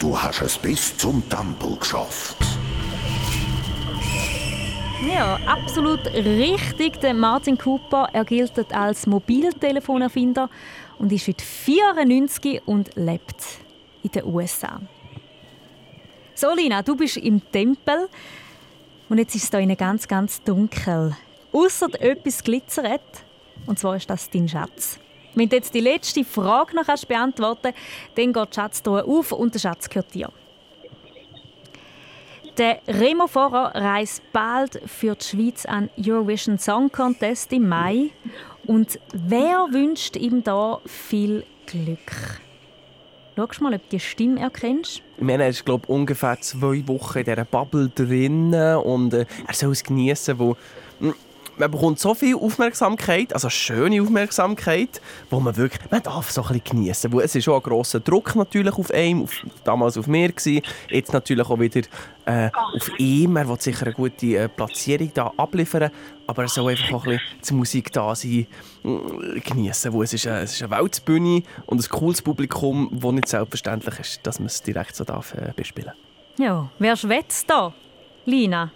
Du 0.00 0.20
hast 0.20 0.42
es 0.42 0.58
bis 0.58 0.96
zum 0.96 1.22
Tempel 1.28 1.76
geschafft. 1.76 2.36
Ja, 5.08 5.38
absolut 5.46 6.04
richtig. 6.06 7.00
Der 7.00 7.14
Martin 7.14 7.56
Cooper 7.56 8.08
er 8.12 8.24
gilt 8.24 8.52
als 8.74 9.06
Mobiltelefonerfinder 9.06 10.50
und 10.98 11.12
ist 11.12 11.28
heute 11.28 11.44
94 11.44 12.62
und 12.66 12.90
lebt 12.96 13.36
in 14.02 14.10
den 14.10 14.24
USA. 14.24 14.80
So, 16.34 16.52
Lina, 16.52 16.82
du 16.82 16.96
bist 16.96 17.18
im 17.18 17.40
Tempel 17.52 18.08
und 19.08 19.18
jetzt 19.18 19.36
ist 19.36 19.54
es 19.54 19.60
hier 19.60 19.76
ganz, 19.76 20.08
ganz 20.08 20.42
dunkel. 20.42 21.16
Außer 21.52 21.88
etwas 22.00 22.42
glitzert, 22.42 23.00
und 23.66 23.78
zwar 23.78 23.94
ist 23.94 24.10
das 24.10 24.28
dein 24.28 24.48
Schatz. 24.48 24.98
Wenn 25.34 25.48
du 25.48 25.56
jetzt 25.56 25.74
die 25.74 25.80
letzte 25.80 26.24
Frage 26.24 26.76
noch 26.76 26.84
kannst 26.84 27.08
beantworten 27.08 27.72
dann 28.14 28.32
geht 28.32 28.36
der 28.36 28.54
Schatz 28.54 28.82
hier 28.84 29.04
auf 29.06 29.32
und 29.32 29.54
der 29.54 29.60
Schatz 29.60 29.88
gehört 29.88 30.14
dir. 30.14 30.30
Der 32.58 32.80
Remo 32.86 33.26
Forer 33.26 33.74
reist 33.74 34.22
bald 34.30 34.82
für 34.84 35.14
die 35.14 35.24
Schweiz 35.24 35.64
an 35.64 35.88
Eurovision 35.98 36.58
Song 36.58 36.92
Contest 36.92 37.50
im 37.52 37.66
Mai. 37.66 38.10
Und 38.66 38.98
wer 39.14 39.68
wünscht 39.70 40.16
ihm 40.16 40.44
da 40.44 40.80
viel 40.84 41.44
Glück? 41.66 42.40
Schau 43.36 43.64
mal, 43.64 43.74
ob 43.74 43.80
du 43.88 43.96
die 43.96 44.00
Stimme 44.00 44.40
erkennst. 44.40 45.00
Ich 45.16 45.22
meine, 45.22 45.44
er 45.44 45.48
ist 45.48 45.64
glaube 45.64 45.86
ungefähr 45.90 46.38
zwei 46.42 46.86
Wochen 46.86 47.20
in 47.20 47.24
dieser 47.24 47.46
Bubble 47.46 47.88
drin 47.88 48.54
und 48.54 49.14
äh, 49.14 49.24
er 49.46 49.54
soll 49.54 49.72
es 49.72 49.82
genießen, 49.82 50.38
wo 50.38 50.54
mm, 51.00 51.10
man 51.58 51.70
bekommt 51.70 51.98
so 51.98 52.14
viel 52.14 52.36
Aufmerksamkeit, 52.36 53.32
also 53.32 53.48
schöne 53.48 54.02
Aufmerksamkeit, 54.02 55.00
wo 55.30 55.40
man 55.40 55.56
wirklich, 55.56 55.80
man 55.90 56.02
darf 56.02 56.30
so 56.30 56.42
ein 56.42 56.48
bisschen 56.48 56.64
genießen, 56.64 57.18
es 57.20 57.34
ist 57.34 57.44
schon 57.44 57.54
ein 57.54 57.62
grosser 57.62 58.00
Druck 58.00 58.34
natürlich 58.34 58.74
auf 58.74 58.92
ihm, 58.92 59.22
auf, 59.24 59.32
damals 59.64 59.98
auf 59.98 60.06
mir 60.06 60.30
gewesen, 60.32 60.62
jetzt 60.88 61.12
natürlich 61.12 61.48
auch 61.48 61.58
wieder 61.58 61.82
äh, 62.24 62.50
auf 62.74 62.90
ihm, 62.98 63.36
er 63.36 63.48
will 63.48 63.60
sicher 63.60 63.86
eine 63.86 63.94
gute 63.94 64.36
äh, 64.36 64.48
Platzierung 64.48 65.10
da 65.14 65.32
abliefern, 65.36 65.90
aber 66.26 66.42
er 66.42 66.48
soll 66.48 66.70
einfach 66.70 66.92
auch 66.92 67.06
ein 67.06 67.18
bisschen 67.18 67.48
die 67.48 67.54
Musik 67.54 67.92
da 67.92 68.14
sein, 68.14 68.46
mm, 68.82 69.40
genießen, 69.44 69.92
wo 69.92 70.02
es 70.02 70.12
ist, 70.12 70.26
eine, 70.26 70.40
es 70.40 70.54
ist 70.54 70.62
eine 70.62 70.70
Weltbühne 70.70 71.42
und 71.66 71.84
ein 71.84 71.88
cooles 71.88 72.22
Publikum, 72.22 72.88
wo 72.92 73.12
nicht 73.12 73.28
selbstverständlich 73.28 73.98
ist, 73.98 74.26
dass 74.26 74.38
man 74.38 74.46
es 74.46 74.62
direkt 74.62 74.96
so 74.96 75.04
darf, 75.04 75.34
äh, 75.34 75.52
bespielen 75.54 75.92
Ja, 76.38 76.70
wer 76.78 76.96
schwätzt 76.96 77.50
da? 77.50 77.72
Lina? 78.24 78.70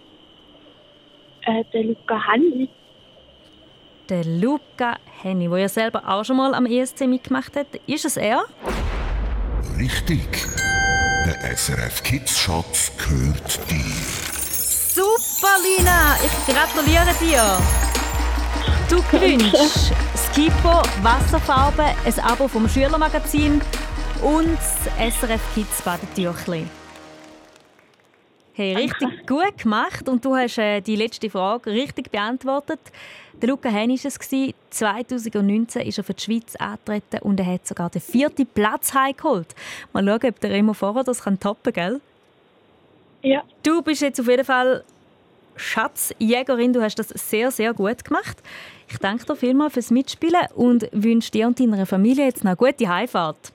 Äh, 1.46 1.64
der 1.72 1.84
Luca 1.84 2.26
Hanni. 2.26 2.68
Der 4.08 4.24
Luca 4.24 4.96
Henny, 5.22 5.48
der 5.48 5.58
ja 5.58 5.68
selber 5.68 6.02
auch 6.06 6.24
schon 6.24 6.36
mal 6.36 6.54
am 6.54 6.66
ESC 6.66 7.06
mitgemacht 7.06 7.56
hat. 7.56 7.68
Ist 7.86 8.04
es 8.04 8.16
er? 8.16 8.44
Richtig. 9.78 10.46
Der 11.24 11.56
SRF 11.56 12.02
Kids 12.02 12.38
Schatz 12.38 12.92
gehört 12.98 13.70
dir. 13.70 13.94
Super, 14.94 15.56
Lina! 15.62 16.16
Ich 16.24 16.54
gratuliere 16.54 17.14
dir! 17.20 17.58
Du 18.88 19.02
gewinnst 19.10 19.92
Skipo, 20.16 20.82
Wasserfarbe, 21.02 21.84
ein 22.04 22.20
Abo 22.24 22.46
vom 22.48 22.68
Schülermagazin 22.68 23.60
und 24.22 24.56
das 24.56 25.14
SRF 25.14 25.42
Kids 25.54 25.82
Badetüchli. 25.82 26.66
Hey, 28.56 28.74
richtig 28.74 29.26
gut 29.26 29.58
gemacht 29.58 30.08
und 30.08 30.24
du 30.24 30.34
hast 30.34 30.56
äh, 30.56 30.80
die 30.80 30.96
letzte 30.96 31.28
Frage 31.28 31.70
richtig 31.70 32.10
beantwortet. 32.10 32.80
Der 33.42 33.50
Luca 33.50 33.68
Hen 33.68 33.90
war 33.90 33.96
es. 34.02 34.18
gewesen. 34.18 34.54
2019 34.70 35.82
ist 35.82 35.98
er 35.98 36.04
für 36.04 36.14
die 36.14 36.22
Schweiz 36.22 36.56
angetreten 36.56 37.18
und 37.20 37.38
er 37.38 37.44
hat 37.44 37.66
sogar 37.66 37.90
den 37.90 38.00
vierten 38.00 38.46
Platz 38.46 38.94
heimgeholt. 38.94 39.54
Mal 39.92 40.02
schauen, 40.06 40.30
ob 40.30 40.40
der 40.40 40.50
Remo 40.52 40.72
Fahrer 40.72 41.04
das 41.04 41.22
kann 41.24 41.38
toppen 41.38 41.70
kann, 41.70 42.00
Ja. 43.22 43.42
Du 43.62 43.82
bist 43.82 44.00
jetzt 44.00 44.18
auf 44.20 44.26
jeden 44.26 44.44
Fall 44.46 44.84
Schatzjägerin. 45.56 46.72
Du 46.72 46.80
hast 46.80 46.98
das 46.98 47.08
sehr, 47.08 47.50
sehr 47.50 47.74
gut 47.74 48.06
gemacht. 48.06 48.38
Ich 48.88 48.96
danke 48.96 49.26
dir 49.26 49.36
vielmals 49.36 49.74
fürs 49.74 49.90
Mitspielen 49.90 50.46
und 50.54 50.88
wünsche 50.92 51.30
dir 51.30 51.46
und 51.46 51.60
deiner 51.60 51.84
Familie 51.84 52.24
jetzt 52.24 52.42
noch 52.42 52.52
eine 52.52 52.56
gute 52.56 52.88
Heimfahrt. 52.88 53.52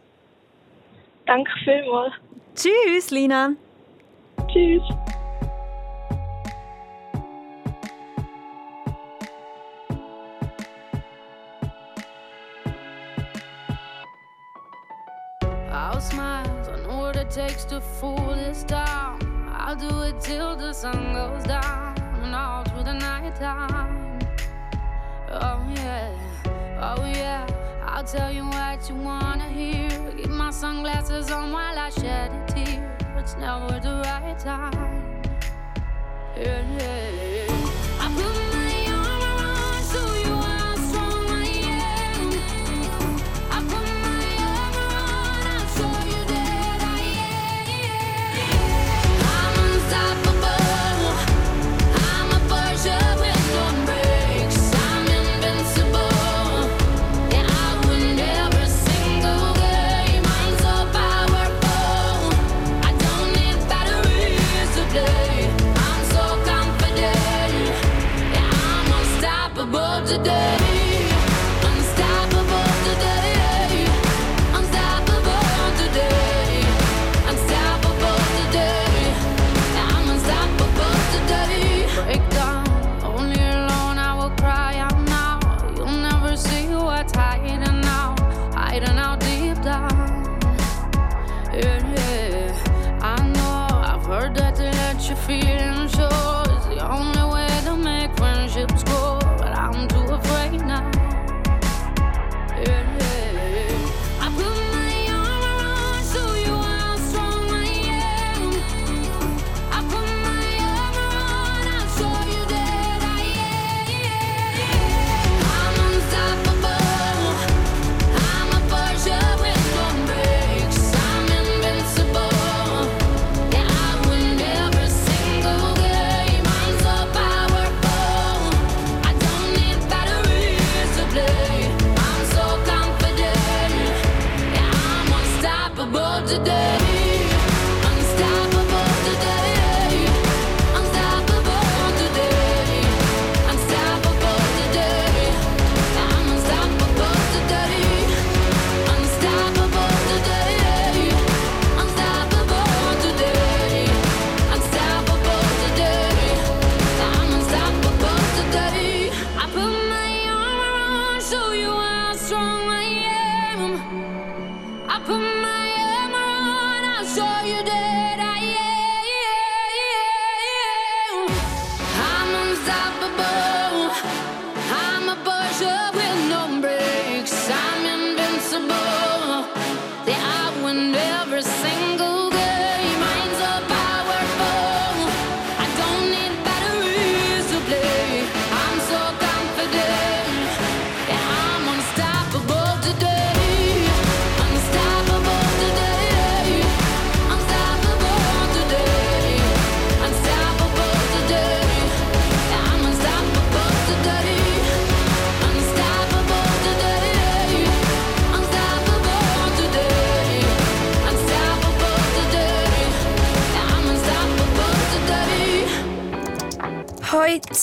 Danke 1.25 1.49
vielmals. 1.63 2.13
Tschüss, 2.55 3.09
Lina. 3.09 3.53
Tschüss. 4.47 4.83
I'll 15.71 16.01
smile, 16.01 16.45
I 16.69 16.81
know 16.81 16.97
what 16.99 17.15
it 17.15 17.29
takes 17.29 17.63
to 17.65 17.79
fool 17.79 18.35
this 18.35 18.63
town. 18.63 19.19
I'll 19.53 19.75
do 19.75 20.01
it 20.01 20.19
till 20.19 20.55
the 20.57 20.73
sun 20.73 21.13
goes 21.13 21.43
down 21.45 21.97
and 22.23 22.35
all 22.35 22.63
through 22.65 22.83
the 22.83 22.93
night 22.93 23.35
time. 23.35 24.19
Oh 25.29 25.61
yeah, 25.75 26.13
oh 26.79 27.05
yeah. 27.05 27.47
I'll 27.85 28.03
tell 28.03 28.31
you 28.31 28.43
what 28.43 28.89
you 28.89 28.95
wanna 28.95 29.47
hear. 29.47 29.89
Keep 30.17 30.29
my 30.29 30.51
sunglasses 30.51 31.31
on 31.31 31.51
while 31.51 31.77
I 31.79 31.89
shed 31.89 32.31
a 32.31 32.51
tear. 32.51 33.00
It's 33.21 33.37
never 33.37 33.79
the 33.79 34.01
right 34.03 34.39
time. 34.39 35.21
Yeah, 36.35 36.65
yeah. 36.79 37.45
I 37.99 38.11
put 38.15 38.50
today. 70.11 70.60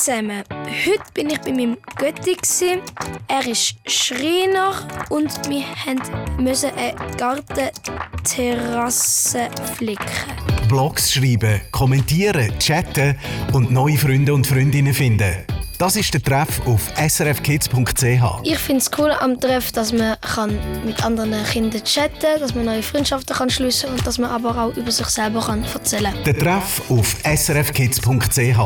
Zusammen. 0.09 0.43
Heute 0.87 1.03
bin 1.13 1.29
ich 1.31 1.41
bei 1.41 1.53
meinem 1.53 1.77
Götti. 1.97 2.37
Er 3.29 3.47
ist 3.47 3.75
Schreiner 3.87 4.89
und 5.11 5.31
wir 5.49 5.65
mussten 6.39 6.71
eine 6.77 6.95
Gartenterrasse 7.19 9.51
flicken. 9.77 10.07
Blogs 10.69 11.13
schreiben, 11.13 11.61
kommentieren, 11.73 12.59
chatten 12.59 13.17
und 13.53 13.71
neue 13.71 13.99
Freunde 13.99 14.33
und 14.33 14.47
Freundinnen 14.47 14.95
finden. 14.95 15.45
Das 15.79 15.95
ist 15.95 16.13
der 16.13 16.21
Treff 16.21 16.61
auf 16.67 16.91
srfkids.ch. 16.97 18.03
Ich 18.43 18.59
finde 18.59 18.83
es 18.83 18.91
cool 18.99 19.13
am 19.13 19.41
Treff, 19.41 19.71
dass 19.71 19.93
man 19.93 20.17
kann 20.21 20.59
mit 20.85 21.05
anderen 21.05 21.33
Kindern 21.45 21.85
chatten 21.85 22.19
kann, 22.21 22.41
dass 22.41 22.53
man 22.53 22.65
neue 22.65 22.83
Freundschaften 22.83 23.37
kann 23.37 23.49
schliessen 23.49 23.91
kann 23.91 23.97
und 23.97 24.05
dass 24.05 24.19
man 24.19 24.29
aber 24.29 24.61
auch 24.61 24.77
über 24.77 24.91
sich 24.91 25.07
selber 25.07 25.41
kann 25.41 25.63
erzählen 25.73 26.13
kann. 26.13 26.25
Der 26.25 26.37
Treff 26.37 26.83
auf 26.91 27.15
srfkids.ch. 27.25 28.59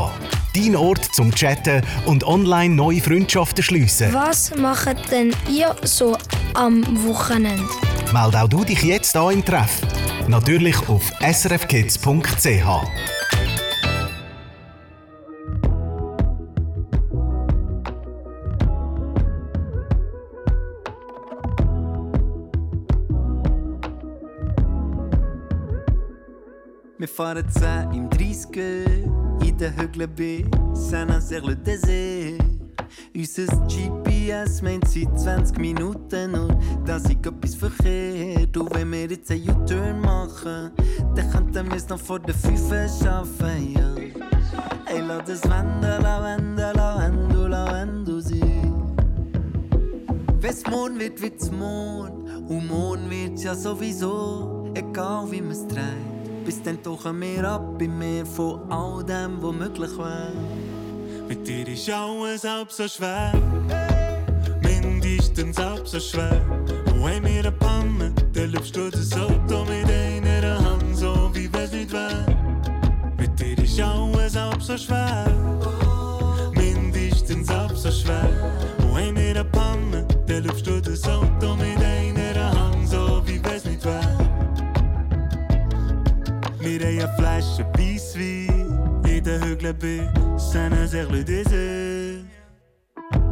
Dein 0.55 0.77
Ort 0.77 1.05
zum 1.15 1.35
Chatten 1.35 1.83
und 2.07 2.25
online 2.25 2.75
neue 2.75 3.03
Freundschaften 3.03 3.63
schliessen. 3.63 4.15
Was 4.15 4.57
macht 4.57 5.11
denn 5.11 5.37
ihr 5.51 5.77
so 5.83 6.17
am 6.55 6.83
Wochenende? 7.07 7.69
Meld 8.11 8.37
auch 8.37 8.49
du 8.49 8.65
dich 8.65 8.83
jetzt 8.85 9.15
an 9.19 9.35
im 9.35 9.45
Treff. 9.45 9.83
Natürlich 10.29 10.89
auf 10.89 11.13
srfkids.ch. 11.21 13.22
Wir 27.03 27.09
fahren 27.09 27.45
10 27.49 27.95
im 27.95 28.09
30er, 28.11 29.45
in 29.45 29.59
den 29.59 29.77
Hügeln 29.77 30.09
bis 30.15 30.45
Saint-Nazaire 30.73 31.47
le 31.47 31.57
Désert. 31.57 32.41
Unser 33.13 33.47
GPS 33.67 34.63
meint 34.63 34.87
seit 34.87 35.19
20 35.19 35.59
Minuten 35.59 36.33
und 36.37 36.57
dass 36.87 37.07
ich 37.07 37.19
etwas 37.27 37.57
verkehrt. 37.57 38.57
Und 38.57 38.73
wenn 38.73 38.93
wir 38.93 39.07
jetzt 39.07 39.33
einen 39.33 39.51
U-Turn 39.51 40.01
machen, 40.01 40.71
dann 41.17 41.31
könnten 41.33 41.69
wir 41.71 41.77
es 41.77 41.89
noch 41.89 41.99
vor 41.99 42.21
der 42.21 42.37
5 42.37 42.71
schaffen, 42.71 43.75
ja. 43.75 43.95
Ey, 44.87 45.01
lass 45.01 45.29
es 45.29 45.43
wenden, 45.43 45.83
wenden, 45.83 46.57
wenden, 46.57 47.51
wenden 47.51 48.21
sein. 48.21 48.95
Wenn's 50.41 50.65
Mond 50.71 51.01
wird, 51.01 51.21
wird's 51.21 51.51
Mond. 51.51 52.31
Und 52.49 52.69
Mond 52.69 53.11
wird's 53.11 53.43
ja 53.43 53.57
sowieso, 53.57 54.71
egal 54.77 55.29
wie 55.33 55.43
man's 55.43 55.67
dreht. 55.67 56.12
Bis 56.45 56.63
dann 56.63 56.83
tauchen 56.83 57.21
wir 57.21 57.45
ab 57.49 57.81
in 57.81 57.99
mehr 57.99 58.27
von 58.27 58.61
all 58.71 59.05
dem, 59.05 59.41
was 59.41 59.55
möglich 59.55 59.97
wäre. 59.97 60.33
Mit 61.29 61.47
dir 61.47 61.67
ist 61.69 61.89
alles 61.89 62.45
halb 62.45 62.73
so 62.73 62.89
schwer. 62.89 63.33
Mindestens 64.63 65.57
halb 65.59 65.87
so 65.87 66.01
schwer. 66.01 66.41
Und 66.87 67.05
wenn 67.05 67.25
wir 67.25 67.41
eine 67.41 67.53
Panne, 67.53 68.13
dann 68.33 68.51
lüpfst 68.51 68.73
du 68.73 68.91
das 68.91 69.13
Auto 69.13 69.65
mit 69.65 69.89
einer 69.89 70.59
Hand, 70.59 70.97
so 70.97 71.31
wie 71.33 71.53
wenn's 71.53 71.73
nicht 71.73 71.93
wär. 71.93 72.27
Mit 73.17 73.39
dir 73.39 73.59
ist 73.59 73.81
alles 73.81 74.37
halb 74.37 74.63
so 74.63 74.77
schwer. 74.77 75.27
Bei 89.33 90.07
Saint-Nazaire 90.37 91.11
le 91.11 91.25
Désert. 91.25 92.25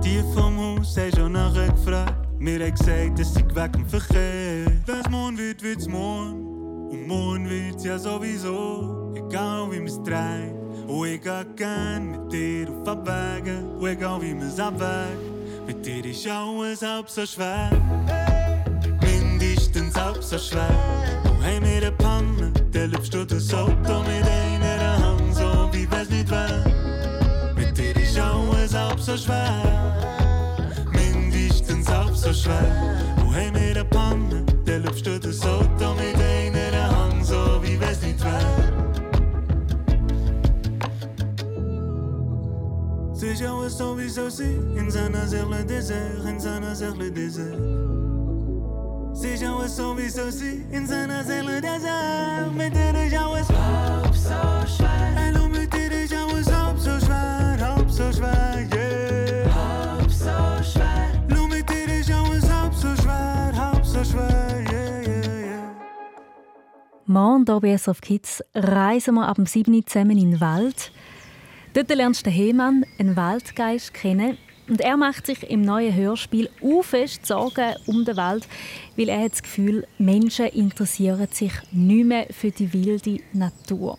Die 0.03 0.23
vom 0.35 0.59
Haus 0.59 0.97
haben 0.97 1.13
schon 1.15 1.33
nachher 1.33 1.69
gefragt. 1.69 2.15
Mir 2.39 2.59
haben 2.59 2.75
gesagt, 2.75 3.21
es 3.21 3.35
sei 3.35 3.45
weg 3.55 3.73
dem 3.75 3.87
Verkehr. 3.87 4.65
Wenn's 4.87 5.11
morgen 5.11 5.37
wird, 5.37 5.63
wird's 5.63 5.87
morgen. 5.87 6.89
Und 6.91 7.07
morgen 7.07 7.51
wird's 7.51 7.85
ja 7.85 7.99
sowieso. 7.99 9.13
Egal 9.15 9.71
wie 9.71 9.81
man's 9.81 10.03
dreht. 10.03 10.55
Und 10.89 11.07
ich 11.07 11.21
geh 11.21 12.01
mit 12.01 12.33
dir 12.33 12.71
auf 12.71 12.89
Abwägen. 12.89 13.69
Und 13.79 13.87
egal 13.87 14.23
wie 14.23 14.35
man's 14.35 14.59
abwägt. 14.59 15.67
Mit 15.67 15.85
dir 15.85 16.05
ist 16.07 16.27
alles 16.27 16.81
halb 16.81 17.11
so 17.11 17.27
schwer. 17.27 17.71
Mindestens 19.03 19.95
halb 19.95 20.23
so 20.23 20.39
schwer. 20.39 20.71
Und 21.25 21.45
haben 21.45 21.63
wir 21.63 21.77
eine 21.77 21.93
Panne, 21.93 22.53
dann 22.73 22.91
lüpfst 22.91 23.11
du 23.13 23.25
das 23.25 23.53
Auto 23.53 24.01
mit 24.01 24.25
Hand, 24.25 24.50
so 25.91 25.97
wie 25.97 25.97
wenn's 25.97 26.11
nicht 26.11 26.31
wär. 26.31 26.65
Mit 27.57 27.77
dir 27.77 27.97
ist 27.97 28.19
alles 28.19 28.75
halb 28.75 29.01
so 29.01 29.17
schwer. 29.17 29.63
Mindestens 30.93 31.89
halb 31.89 32.15
so 32.15 32.33
schwer. 32.33 32.97
Und 33.17 33.35
haben 33.35 33.55
wir 33.55 33.71
eine 33.71 33.85
Panne, 33.85 34.45
dann 34.65 34.83
lüpfst 34.83 35.07
du 35.07 35.19
das 35.19 35.45
Auto 35.45 35.95
mit 35.95 36.17
einer 36.17 36.89
Hand, 36.97 37.25
so 37.25 37.61
wie 37.63 37.81
wenn's 37.81 38.03
nicht 38.03 38.23
wär. 38.23 38.81
C'est 43.15 43.37
joué 43.37 43.69
sowieso 43.69 44.31
si 44.31 44.57
In 44.79 44.91
Saint-Nazaire 44.91 45.47
le 45.47 45.63
désert 45.63 46.25
In 46.27 46.41
Saint-Nazaire 46.41 46.97
le 46.97 47.11
désert 47.11 47.59
C'est 49.13 49.37
joué 49.37 49.69
sowieso 49.69 50.31
si 50.31 50.63
In 50.73 50.87
Saint-Nazaire 50.87 51.45
le 51.45 51.61
désert 51.61 52.51
Met 52.57 52.71
dir 52.71 52.95
is 52.97 53.11
jouw 53.11 53.37
Hop 53.37 53.45
so 53.45 54.23
so 54.23 54.31
so 54.31 54.67
schwer 54.67 55.13
Yeah 55.15 55.33
Hop 55.35 55.35
so 55.35 55.35
schwer 55.35 55.35
Lo 55.35 55.49
met 55.49 55.49
dir 55.49 55.49
is 55.49 55.49
jouw 55.49 55.49
Hop 55.49 55.49
so 55.49 55.49
schwer 55.49 55.50
Morgen 67.07 67.45
hier 67.45 67.61
bei 67.61 67.77
SRF 67.77 68.01
Kids 68.01 68.45
reisen 68.55 69.15
wir 69.15 69.29
ab 69.29 69.35
dem 69.35 69.47
7. 69.47 69.75
Uhr 69.75 69.85
zusammen 69.85 70.17
in 70.17 70.31
den 70.31 70.41
Wald. 70.41 70.93
Dort 71.75 71.89
lernst 71.89 72.21
du 72.21 72.31
den 72.31 72.37
Hemann, 72.37 72.85
einen 72.99 73.17
Waldgeist, 73.17 73.95
kennen. 73.95 74.39
Und 74.69 74.81
er 74.81 74.97
macht 74.97 75.27
sich 75.27 75.49
im 75.51 75.63
neuen 75.63 75.95
Hörspiel 75.95 76.49
auch 76.63 76.83
fest 76.83 77.27
Sorgen 77.27 77.75
um 77.87 78.05
den 78.05 78.17
Wald, 78.17 78.47
weil 78.97 79.09
er 79.09 79.25
hat 79.25 79.33
das 79.33 79.43
Gefühl, 79.43 79.87
Menschen 79.99 80.47
interessieren 80.47 81.27
sich 81.33 81.53
nicht 81.73 82.07
mehr 82.07 82.27
für 82.31 82.53
die 82.53 82.73
wilde 82.73 83.19
Natur. 83.33 83.99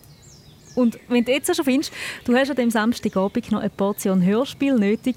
Und 0.74 0.98
wenn 1.08 1.24
du 1.24 1.32
jetzt 1.32 1.54
schon 1.54 1.64
findest, 1.64 1.92
du 2.24 2.34
hast 2.36 2.50
an 2.50 2.56
dem 2.56 2.70
Samstagabend 2.70 3.50
noch 3.50 3.60
eine 3.60 3.70
Portion 3.70 4.24
Hörspiel 4.24 4.74
nötig, 4.74 5.16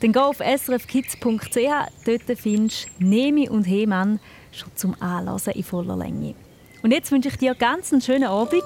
dann 0.00 0.12
geh 0.12 0.18
auf 0.18 0.38
srfkids.ch. 0.38 1.56
Dort 2.04 2.38
findest 2.38 2.88
du 2.98 3.04
Nemi 3.04 3.48
und 3.48 3.64
Hemann 3.64 4.20
schon 4.52 4.70
zum 4.74 5.00
Anlassen 5.00 5.52
in 5.52 5.64
voller 5.64 5.96
Länge. 5.96 6.34
Und 6.82 6.92
jetzt 6.92 7.10
wünsche 7.10 7.28
ich 7.28 7.36
dir 7.36 7.54
ganz 7.54 7.92
einen 7.92 8.02
schönen 8.02 8.24
Abend. 8.24 8.62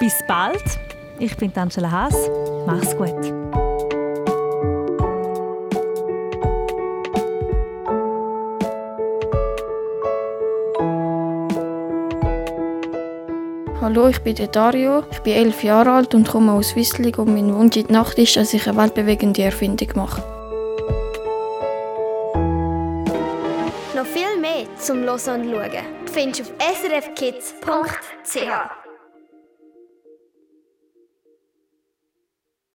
Bis 0.00 0.14
bald. 0.28 0.62
Ich 1.18 1.36
bin 1.36 1.52
Angela 1.56 1.90
Haas. 1.90 2.30
Mach's 2.66 2.96
gut. 2.96 3.65
Hallo, 13.86 14.08
ich 14.08 14.18
bin 14.18 14.34
der 14.34 14.48
Dario. 14.48 15.04
Ich 15.12 15.20
bin 15.20 15.34
elf 15.34 15.62
Jahre 15.62 15.92
alt 15.92 16.12
und 16.12 16.26
komme 16.26 16.50
aus 16.50 16.74
Wissling 16.74 17.14
und 17.14 17.32
mein 17.32 17.54
Wunsch 17.54 17.76
in 17.76 17.86
die 17.86 17.92
Nacht 17.92 18.18
ist, 18.18 18.34
dass 18.34 18.52
ich 18.52 18.66
eine 18.66 18.78
weltbewegende 18.78 19.44
Erfindung 19.44 19.88
mache. 19.94 20.24
Noch 23.94 24.06
viel 24.06 24.40
mehr 24.40 24.66
zum 24.76 25.04
Hören 25.04 25.12
und 25.12 25.52
Schauen 25.52 25.70
findest 26.12 26.40
du 26.40 26.42
auf 26.42 26.50
srfkids.ch. 26.82 28.85